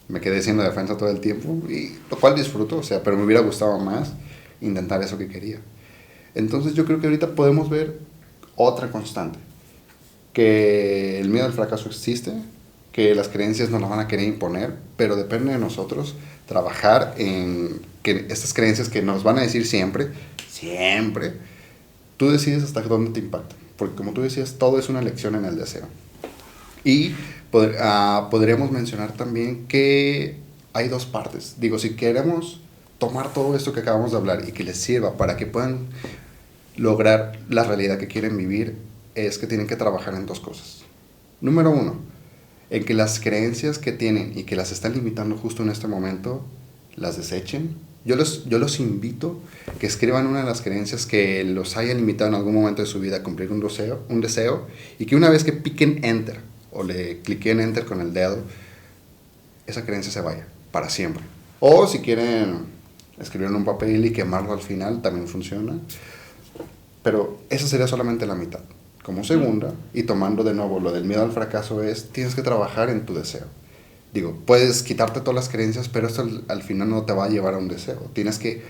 me 0.08 0.21
quedé 0.21 0.41
siendo 0.41 0.63
defensa 0.63 0.97
todo 0.97 1.10
el 1.10 1.19
tiempo, 1.19 1.62
y 1.69 1.97
lo 2.10 2.17
cual 2.17 2.36
disfruto, 2.36 2.78
o 2.78 2.84
sea, 2.84 3.04
pero 3.04 3.17
me 3.17 3.23
hubiera 3.23 3.41
gustado 3.41 3.78
más 3.78 4.13
intentar 4.62 5.02
eso 5.04 5.17
que 5.17 5.28
quería. 5.28 5.60
Entonces 6.36 6.74
yo 6.74 6.86
creo 6.86 7.00
que 7.00 7.08
ahorita 7.08 7.36
podemos 7.36 7.70
ver 7.70 8.00
otra 8.56 8.89
constante, 8.91 9.39
que 10.34 11.20
el 11.20 11.30
miedo 11.30 11.46
al 11.46 11.54
fracaso 11.54 11.89
existe, 11.89 12.32
que 12.91 13.13
las 13.15 13.28
creencias 13.28 13.70
nos 13.70 13.82
las 13.82 13.89
van 13.89 14.00
a 14.00 14.08
querer 14.08 14.28
imponer, 14.28 14.74
pero 14.98 15.15
depende 15.15 15.52
de 15.52 15.60
nosotros 15.60 16.15
trabajar 16.48 17.15
en 17.17 17.82
que 18.04 18.26
estas 18.30 18.54
creencias 18.54 18.89
que 18.89 19.02
nos 19.02 19.24
van 19.24 19.38
a 19.38 19.41
decir 19.41 19.65
siempre, 19.67 20.10
siempre, 20.50 21.34
tú 22.17 22.30
decides 22.32 22.63
hasta 22.63 22.82
dónde 22.82 23.12
te 23.12 23.20
impactan, 23.20 23.58
porque 23.78 23.96
como 23.96 24.13
tú 24.13 24.22
decías, 24.22 24.56
todo 24.58 24.80
es 24.80 24.89
una 24.89 25.00
elección 25.00 25.36
en 25.36 25.46
el 25.46 25.58
deseo. 25.58 25.88
Y 26.84 27.12
pod- 27.52 27.76
ah, 27.80 28.30
podríamos 28.32 28.72
mencionar 28.72 29.12
también 29.12 29.67
que 29.67 30.38
hay 30.74 30.88
dos 30.88 31.06
partes. 31.06 31.56
Digo, 31.60 31.78
si 31.80 31.96
queremos 31.96 32.62
tomar 32.97 33.33
todo 33.33 33.55
esto 33.55 33.73
que 33.73 33.81
acabamos 33.81 34.12
de 34.12 34.17
hablar 34.17 34.43
y 34.47 34.51
que 34.51 34.63
les 34.63 34.77
sirva 34.77 35.17
para 35.17 35.38
que 35.38 35.45
puedan 35.45 35.88
lograr 36.75 37.39
la 37.49 37.63
realidad 37.63 37.97
que 37.97 38.07
quieren 38.07 38.38
vivir, 38.38 38.75
es 39.15 39.38
que 39.38 39.47
tienen 39.47 39.67
que 39.67 39.75
trabajar 39.75 40.13
en 40.13 40.25
dos 40.25 40.39
cosas. 40.39 40.83
Número 41.41 41.71
uno, 41.71 41.95
en 42.69 42.83
que 42.83 42.93
las 42.93 43.19
creencias 43.19 43.79
que 43.79 43.91
tienen 43.91 44.38
y 44.38 44.43
que 44.43 44.55
las 44.55 44.71
están 44.71 44.93
limitando 44.93 45.38
justo 45.38 45.63
en 45.63 45.69
este 45.69 45.88
momento, 45.88 46.43
las 46.95 47.17
desechen. 47.17 47.75
Yo 48.05 48.15
los, 48.15 48.45
yo 48.45 48.57
los 48.57 48.79
invito 48.79 49.39
que 49.79 49.88
escriban 49.88 50.27
una 50.27 50.39
de 50.39 50.45
las 50.45 50.62
creencias 50.62 51.05
que 51.05 51.43
los 51.43 51.77
haya 51.77 51.93
limitado 51.93 52.29
en 52.29 52.36
algún 52.36 52.55
momento 52.55 52.81
de 52.81 52.88
su 52.88 52.99
vida 52.99 53.17
a 53.17 53.23
cumplir 53.23 53.51
un 53.51 53.60
deseo, 53.60 54.03
un 54.10 54.21
deseo 54.21 54.67
y 54.97 55.05
que 55.05 55.15
una 55.15 55.29
vez 55.29 55.43
que 55.43 55.51
piquen 55.51 56.03
enter 56.03 56.39
o 56.71 56.83
le 56.83 57.19
cliquen 57.21 57.60
enter 57.60 57.86
con 57.86 57.99
el 57.99 58.13
dedo, 58.13 58.38
esa 59.65 59.86
creencia 59.86 60.12
se 60.12 60.21
vaya 60.21 60.47
para 60.71 60.89
siempre. 60.89 61.23
O 61.60 61.86
si 61.88 61.99
quieren 61.99 62.76
escribir 63.19 63.47
en 63.49 63.56
un 63.56 63.65
papel 63.65 64.06
y 64.06 64.12
quemarlo 64.12 64.53
al 64.53 64.62
final, 64.62 65.01
también 65.01 65.27
funciona. 65.27 65.73
Pero 67.03 67.39
esa 67.49 67.67
sería 67.67 67.88
solamente 67.88 68.25
la 68.25 68.36
mitad. 68.36 68.62
Como 69.03 69.23
segunda, 69.23 69.73
y 69.93 70.03
tomando 70.03 70.43
de 70.43 70.53
nuevo 70.53 70.80
lo 70.80 70.91
del 70.91 71.06
miedo 71.06 71.23
al 71.23 71.32
fracaso 71.32 71.82
es, 71.82 72.10
tienes 72.10 72.36
que 72.36 72.41
trabajar 72.41 72.89
en 72.89 73.06
tu 73.06 73.13
deseo. 73.13 73.45
Digo, 74.13 74.38
puedes 74.45 74.84
quitarte 74.84 75.21
todas 75.21 75.36
las 75.36 75.49
creencias, 75.49 75.88
pero 75.88 76.08
esto 76.08 76.23
al, 76.23 76.43
al 76.47 76.63
final 76.63 76.89
no 76.89 77.03
te 77.03 77.13
va 77.13 77.25
a 77.25 77.30
llevar 77.30 77.53
a 77.53 77.58
un 77.58 77.67
deseo. 77.67 78.10
Tienes 78.13 78.38
que 78.38 78.63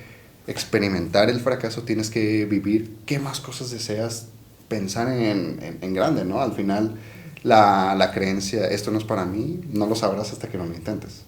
experimentar 0.45 1.29
el 1.29 1.39
fracaso, 1.39 1.83
tienes 1.83 2.09
que 2.09 2.45
vivir 2.45 2.97
qué 3.05 3.19
más 3.19 3.39
cosas 3.39 3.71
deseas, 3.71 4.27
pensar 4.67 5.09
en, 5.09 5.59
en, 5.61 5.77
en 5.81 5.93
grande, 5.93 6.23
¿no? 6.25 6.41
Al 6.41 6.53
final, 6.53 6.95
la, 7.43 7.95
la 7.95 8.11
creencia, 8.11 8.67
esto 8.67 8.91
no 8.91 8.97
es 8.97 9.03
para 9.03 9.25
mí, 9.25 9.59
no 9.71 9.87
lo 9.87 9.95
sabrás 9.95 10.31
hasta 10.31 10.49
que 10.49 10.57
no 10.57 10.65
lo 10.65 10.75
intentes. 10.75 11.23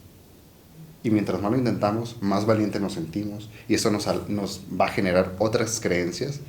Y 1.03 1.11
mientras 1.11 1.41
más 1.41 1.51
lo 1.51 1.57
intentamos, 1.57 2.17
más 2.21 2.45
valiente 2.45 2.79
nos 2.79 2.93
sentimos 2.93 3.49
y 3.67 3.75
eso 3.75 3.89
nos, 3.89 4.07
nos 4.27 4.61
va 4.79 4.85
a 4.85 4.89
generar 4.89 5.33
otras 5.39 5.79
creencias. 5.79 6.41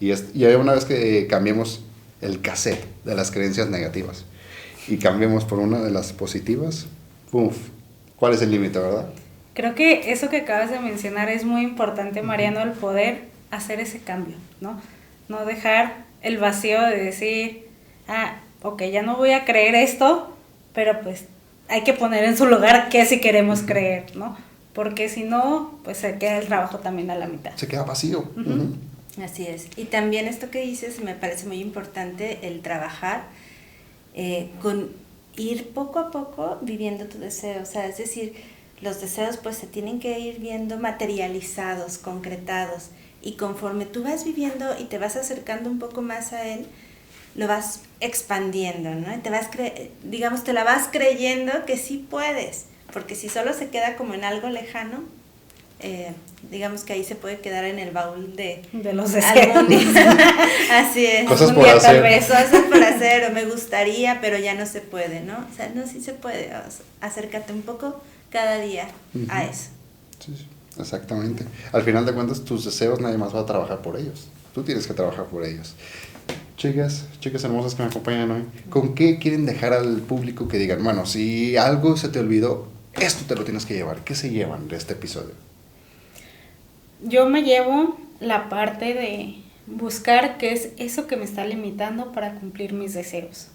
Y, 0.00 0.10
es, 0.10 0.26
y 0.34 0.44
una 0.44 0.72
vez 0.72 0.84
que 0.84 1.26
cambiemos 1.26 1.82
el 2.20 2.40
cassette 2.40 2.84
de 3.04 3.14
las 3.14 3.30
creencias 3.30 3.68
negativas 3.68 4.24
y 4.86 4.98
cambiemos 4.98 5.44
por 5.44 5.58
una 5.58 5.80
de 5.80 5.90
las 5.90 6.12
positivas, 6.12 6.86
¡puf! 7.30 7.56
¿Cuál 8.16 8.34
es 8.34 8.42
el 8.42 8.50
límite, 8.50 8.78
verdad? 8.78 9.08
Creo 9.54 9.74
que 9.74 10.12
eso 10.12 10.28
que 10.28 10.38
acabas 10.38 10.70
de 10.70 10.80
mencionar 10.80 11.28
es 11.28 11.44
muy 11.44 11.62
importante, 11.62 12.22
Mariano, 12.22 12.60
el 12.60 12.72
poder 12.72 13.24
hacer 13.50 13.80
ese 13.80 13.98
cambio, 14.00 14.36
¿no? 14.60 14.80
No 15.28 15.44
dejar 15.44 16.04
el 16.22 16.38
vacío 16.38 16.80
de 16.82 16.96
decir, 16.96 17.66
ah, 18.08 18.40
ok, 18.62 18.82
ya 18.84 19.02
no 19.02 19.16
voy 19.16 19.32
a 19.32 19.44
creer 19.44 19.74
esto, 19.74 20.34
pero 20.74 21.00
pues 21.02 21.26
hay 21.68 21.84
que 21.84 21.92
poner 21.92 22.24
en 22.24 22.36
su 22.36 22.46
lugar 22.46 22.88
qué 22.88 23.04
si 23.06 23.20
queremos 23.20 23.62
creer, 23.62 24.16
¿no? 24.16 24.36
Porque 24.72 25.08
si 25.08 25.24
no, 25.24 25.78
pues 25.84 25.98
se 25.98 26.18
queda 26.18 26.38
el 26.38 26.46
trabajo 26.46 26.78
también 26.78 27.10
a 27.10 27.16
la 27.16 27.26
mitad. 27.26 27.52
Se 27.56 27.66
queda 27.66 27.84
vacío. 27.84 28.20
Ujú. 28.36 28.50
Ujú. 28.50 28.76
Así 29.22 29.46
es. 29.46 29.68
Y 29.76 29.84
también 29.84 30.26
esto 30.28 30.50
que 30.50 30.62
dices 30.62 31.00
me 31.02 31.14
parece 31.14 31.46
muy 31.46 31.60
importante, 31.60 32.38
el 32.42 32.60
trabajar 32.60 33.24
eh, 34.14 34.50
con 34.62 34.90
ir 35.36 35.70
poco 35.70 35.98
a 35.98 36.10
poco 36.10 36.58
viviendo 36.62 37.06
tu 37.06 37.18
deseo. 37.18 37.62
O 37.62 37.66
sea, 37.66 37.86
es 37.86 37.98
decir, 37.98 38.34
los 38.80 39.00
deseos 39.00 39.36
pues 39.36 39.56
se 39.56 39.66
tienen 39.66 40.00
que 40.00 40.18
ir 40.18 40.38
viendo 40.38 40.78
materializados, 40.78 41.98
concretados. 41.98 42.90
Y 43.22 43.32
conforme 43.32 43.84
tú 43.84 44.04
vas 44.04 44.24
viviendo 44.24 44.78
y 44.78 44.84
te 44.84 44.98
vas 44.98 45.16
acercando 45.16 45.70
un 45.70 45.78
poco 45.78 46.02
más 46.02 46.32
a 46.32 46.46
él, 46.46 46.66
lo 47.38 47.46
vas 47.46 47.80
expandiendo, 48.00 48.90
¿no? 48.90 49.14
Y 49.14 49.18
Te 49.18 49.30
vas 49.30 49.48
cre- 49.50 49.88
digamos, 50.02 50.42
te 50.44 50.52
la 50.52 50.64
vas 50.64 50.88
creyendo 50.90 51.52
que 51.66 51.76
sí 51.78 52.04
puedes. 52.10 52.64
Porque 52.92 53.14
si 53.14 53.28
solo 53.28 53.54
se 53.54 53.68
queda 53.68 53.96
como 53.96 54.14
en 54.14 54.24
algo 54.24 54.48
lejano, 54.48 55.04
eh, 55.80 56.12
digamos 56.50 56.82
que 56.82 56.94
ahí 56.94 57.04
se 57.04 57.14
puede 57.14 57.38
quedar 57.38 57.64
en 57.64 57.78
el 57.78 57.92
baúl 57.92 58.34
de 58.34 58.62
De 58.72 58.92
los 58.92 59.12
deseos. 59.12 59.56
Así 60.72 61.06
es. 61.06 61.26
Cosas 61.28 61.52
por 61.52 61.68
hacer. 61.68 61.82
Tal 61.82 62.02
vez, 62.02 62.26
cosas 62.26 62.64
por 62.68 62.82
hacer, 62.82 63.30
o 63.30 63.32
me 63.32 63.44
gustaría, 63.44 64.20
pero 64.20 64.36
ya 64.38 64.54
no 64.54 64.66
se 64.66 64.80
puede, 64.80 65.20
¿no? 65.20 65.38
O 65.50 65.56
sea, 65.56 65.70
no, 65.74 65.86
sí 65.86 66.00
se 66.00 66.12
puede. 66.14 66.46
o 66.46 66.70
sea, 66.70 66.84
acércate 67.00 67.52
un 67.52 67.62
poco 67.62 68.00
cada 68.30 68.58
día 68.58 68.88
a 69.28 69.42
Ujú. 69.42 69.50
eso. 69.50 69.68
Sí, 70.18 70.34
sí, 70.36 70.46
exactamente. 70.80 71.44
Al 71.72 71.82
final 71.82 72.04
de 72.04 72.12
cuentas, 72.14 72.44
tus 72.44 72.64
deseos 72.64 73.00
nadie 73.00 73.16
más 73.16 73.34
va 73.34 73.40
a 73.40 73.46
trabajar 73.46 73.80
por 73.80 73.96
ellos. 73.96 74.26
Tú 74.54 74.64
tienes 74.64 74.86
que 74.88 74.94
trabajar 74.94 75.26
por 75.26 75.44
ellos. 75.44 75.74
Chicas, 76.58 77.06
chicas 77.20 77.44
hermosas 77.44 77.74
que 77.76 77.82
me 77.84 77.88
acompañan 77.88 78.30
hoy, 78.32 78.44
¿con 78.68 78.94
qué 78.96 79.18
quieren 79.18 79.46
dejar 79.46 79.72
al 79.72 79.98
público 80.00 80.48
que 80.48 80.58
digan, 80.58 80.82
bueno, 80.82 81.06
si 81.06 81.56
algo 81.56 81.96
se 81.96 82.08
te 82.08 82.18
olvidó, 82.18 82.66
esto 82.94 83.24
te 83.26 83.36
lo 83.36 83.44
tienes 83.44 83.64
que 83.64 83.74
llevar. 83.74 84.02
¿Qué 84.02 84.16
se 84.16 84.30
llevan 84.30 84.66
de 84.66 84.76
este 84.76 84.94
episodio? 84.94 85.34
Yo 87.02 87.28
me 87.28 87.42
llevo 87.44 87.96
la 88.18 88.48
parte 88.48 88.86
de 88.92 89.36
buscar 89.68 90.36
qué 90.38 90.52
es 90.52 90.70
eso 90.78 91.06
que 91.06 91.16
me 91.16 91.24
está 91.24 91.44
limitando 91.46 92.10
para 92.12 92.34
cumplir 92.34 92.72
mis 92.72 92.92
deseos 92.94 93.48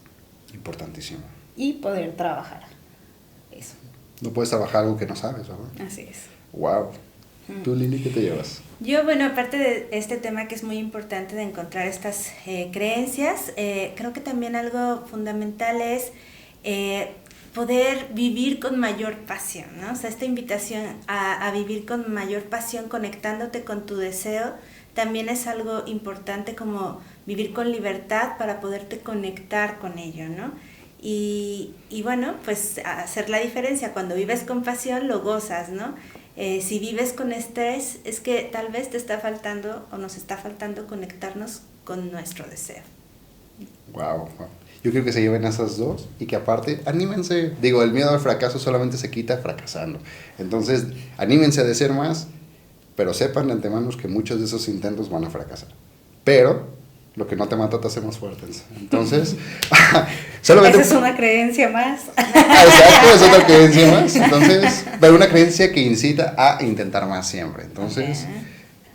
Importantísimo. 0.53 1.19
y 1.57 1.73
poder 1.73 2.15
trabajar. 2.15 2.63
Eso, 3.51 3.73
No 4.21 4.29
puedes 4.31 4.49
trabajar 4.49 4.83
algo 4.83 4.95
que 4.97 5.05
no 5.05 5.15
sabes, 5.17 5.47
¿verdad? 5.49 5.85
así 5.85 6.01
es. 6.09 6.21
Wow. 6.53 6.91
¿Tú, 7.65 7.75
Lili, 7.75 8.01
qué 8.01 8.09
te 8.11 8.21
llevas? 8.21 8.61
Yo, 8.83 9.05
bueno, 9.05 9.23
aparte 9.27 9.57
de 9.57 9.87
este 9.91 10.17
tema 10.17 10.49
que 10.49 10.55
es 10.55 10.63
muy 10.63 10.77
importante 10.77 11.37
de 11.37 11.43
encontrar 11.43 11.87
estas 11.87 12.33
eh, 12.45 12.69
creencias, 12.73 13.53
eh, 13.55 13.93
creo 13.95 14.11
que 14.11 14.19
también 14.19 14.57
algo 14.57 15.05
fundamental 15.05 15.79
es 15.79 16.11
eh, 16.65 17.13
poder 17.53 18.09
vivir 18.13 18.59
con 18.59 18.77
mayor 18.77 19.15
pasión, 19.19 19.69
¿no? 19.79 19.93
O 19.93 19.95
sea, 19.95 20.09
esta 20.09 20.25
invitación 20.25 20.83
a, 21.07 21.47
a 21.47 21.51
vivir 21.51 21.85
con 21.85 22.13
mayor 22.13 22.43
pasión, 22.43 22.89
conectándote 22.89 23.63
con 23.63 23.85
tu 23.85 23.95
deseo, 23.95 24.53
también 24.93 25.29
es 25.29 25.47
algo 25.47 25.83
importante 25.85 26.53
como 26.53 26.99
vivir 27.25 27.53
con 27.53 27.71
libertad 27.71 28.37
para 28.37 28.59
poderte 28.59 28.99
conectar 28.99 29.79
con 29.79 29.97
ello, 29.97 30.27
¿no? 30.27 30.51
Y, 31.01 31.73
y 31.89 32.01
bueno, 32.01 32.35
pues 32.43 32.81
hacer 32.83 33.29
la 33.29 33.39
diferencia, 33.39 33.93
cuando 33.93 34.15
vives 34.15 34.43
con 34.43 34.61
pasión 34.61 35.07
lo 35.07 35.21
gozas, 35.21 35.69
¿no? 35.69 35.95
Eh, 36.35 36.61
si 36.61 36.79
vives 36.79 37.13
con 37.13 37.31
estrés, 37.31 37.99
es 38.05 38.19
que 38.19 38.49
tal 38.51 38.71
vez 38.71 38.89
te 38.89 38.97
está 38.97 39.19
faltando 39.19 39.85
o 39.91 39.97
nos 39.97 40.17
está 40.17 40.37
faltando 40.37 40.87
conectarnos 40.87 41.61
con 41.83 42.11
nuestro 42.11 42.47
deseo. 42.47 42.81
Wow. 43.93 44.27
Yo 44.83 44.91
creo 44.91 45.05
que 45.05 45.13
se 45.13 45.21
lleven 45.21 45.45
esas 45.45 45.77
dos 45.77 46.09
y 46.19 46.25
que 46.25 46.35
aparte, 46.35 46.81
anímense. 46.85 47.53
Digo, 47.61 47.83
el 47.83 47.91
miedo 47.93 48.09
al 48.09 48.19
fracaso 48.19 48.59
solamente 48.59 48.97
se 48.97 49.11
quita 49.11 49.37
fracasando. 49.37 49.99
Entonces, 50.37 50.87
anímense 51.17 51.61
a 51.61 51.63
decir 51.63 51.91
más, 51.91 52.27
pero 52.95 53.13
sepan 53.13 53.47
de 53.47 53.53
antemano 53.53 53.89
que 53.89 54.07
muchos 54.07 54.39
de 54.39 54.45
esos 54.45 54.67
intentos 54.67 55.09
van 55.09 55.23
a 55.25 55.29
fracasar. 55.29 55.69
Pero 56.23 56.67
lo 57.15 57.27
que 57.27 57.35
no 57.35 57.47
te 57.47 57.55
mata 57.55 57.79
te 57.79 57.87
hace 57.87 58.01
más 58.01 58.17
fuerte. 58.17 58.45
Entonces, 58.79 59.35
solamente... 60.41 60.79
Esa 60.79 60.93
es 60.93 60.99
una 60.99 61.15
creencia 61.15 61.69
más. 61.69 62.01
Exacto, 62.17 63.13
es 63.15 63.21
otra 63.21 63.45
creencia 63.45 63.91
más. 63.91 64.15
Entonces, 64.15 64.85
pero 64.99 65.15
una 65.15 65.29
creencia 65.29 65.71
que 65.71 65.81
incita 65.81 66.35
a 66.37 66.63
intentar 66.63 67.07
más 67.07 67.27
siempre. 67.27 67.63
Entonces, 67.63 68.25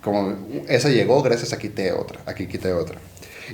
como 0.01 0.33
esa 0.67 0.89
llegó, 0.89 1.21
gracias 1.21 1.53
a 1.53 1.59
quité 1.59 1.91
otra, 1.91 2.19
aquí 2.25 2.47
quité 2.47 2.73
otra. 2.73 2.97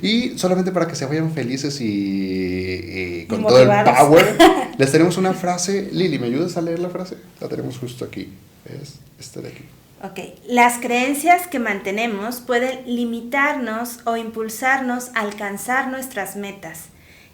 Y 0.02 0.38
solamente 0.38 0.72
para 0.72 0.86
que 0.86 0.94
se 0.94 1.06
vayan 1.06 1.32
felices 1.32 1.80
y, 1.80 3.22
y 3.22 3.26
con 3.26 3.42
todo 3.42 3.62
el 3.62 3.68
power, 3.68 4.36
les 4.78 4.92
tenemos 4.92 5.16
una 5.16 5.32
frase. 5.32 5.88
Lili, 5.92 6.18
¿me 6.18 6.26
ayudas 6.26 6.56
a 6.56 6.60
leer 6.60 6.80
la 6.80 6.90
frase? 6.90 7.16
La 7.40 7.48
tenemos 7.48 7.78
justo 7.78 8.04
aquí. 8.04 8.32
Es 8.66 8.96
este 9.18 9.40
de 9.40 9.48
aquí. 9.48 9.64
Ok, 10.02 10.20
las 10.46 10.78
creencias 10.78 11.46
que 11.46 11.58
mantenemos 11.58 12.40
pueden 12.40 12.82
limitarnos 12.84 14.00
o 14.04 14.16
impulsarnos 14.16 15.08
a 15.14 15.20
alcanzar 15.20 15.88
nuestras 15.88 16.36
metas. 16.36 16.86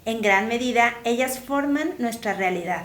En 0.05 0.23
gran 0.23 0.47
medida, 0.47 0.95
ellas 1.05 1.41
forman 1.41 1.95
nuestra 1.99 2.35
realidad. 2.35 2.85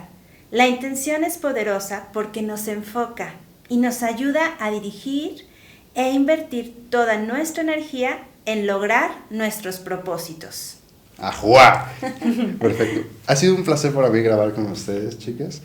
La 0.50 0.66
intención 0.66 1.22
es 1.22 1.38
poderosa 1.38 2.08
porque 2.12 2.42
nos 2.42 2.66
enfoca 2.66 3.34
y 3.68 3.76
nos 3.76 4.02
ayuda 4.02 4.56
a 4.58 4.70
dirigir 4.70 5.46
e 5.94 6.10
invertir 6.10 6.74
toda 6.90 7.16
nuestra 7.18 7.62
energía 7.62 8.18
en 8.46 8.66
lograr 8.66 9.10
nuestros 9.30 9.78
propósitos. 9.78 10.78
¡Ajua! 11.18 11.92
Perfecto. 12.60 13.08
Ha 13.26 13.36
sido 13.36 13.54
un 13.54 13.64
placer 13.64 13.92
para 13.92 14.08
mí 14.08 14.22
grabar 14.22 14.54
con 14.54 14.70
ustedes, 14.70 15.18
chicas. 15.18 15.60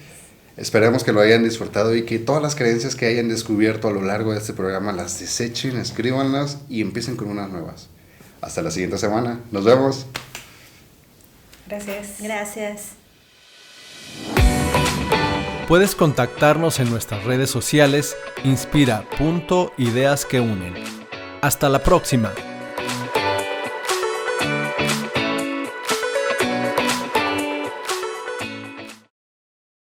Esperemos 0.56 1.04
que 1.04 1.14
lo 1.14 1.22
hayan 1.22 1.44
disfrutado 1.44 1.96
y 1.96 2.04
que 2.04 2.20
todas 2.20 2.42
las 2.42 2.56
creencias 2.56 2.96
que 2.96 3.08
hayan 3.08 3.28
descubierto 3.28 3.88
a 3.88 3.92
lo 3.92 4.04
largo 4.04 4.34
de 4.34 4.38
este 4.38 4.54
programa 4.54 4.92
las 4.92 5.20
desechen, 5.20 5.78
escríbanlas 5.78 6.60
y 6.70 6.82
empiecen 6.82 7.16
con 7.16 7.30
unas 7.30 7.50
nuevas. 7.50 7.90
Hasta 8.42 8.62
la 8.62 8.70
siguiente 8.70 8.98
semana. 8.98 9.40
Nos 9.52 9.64
vemos. 9.64 10.06
Gracias. 11.68 12.22
Gracias. 12.22 12.82
Puedes 15.68 15.96
contactarnos 15.96 16.80
en 16.80 16.90
nuestras 16.90 17.24
redes 17.24 17.50
sociales 17.50 18.16
inspira.ideas 18.44 20.26
que 20.26 20.40
unen. 20.40 20.74
Hasta 21.42 21.70
la 21.70 21.82
próxima. 21.82 22.32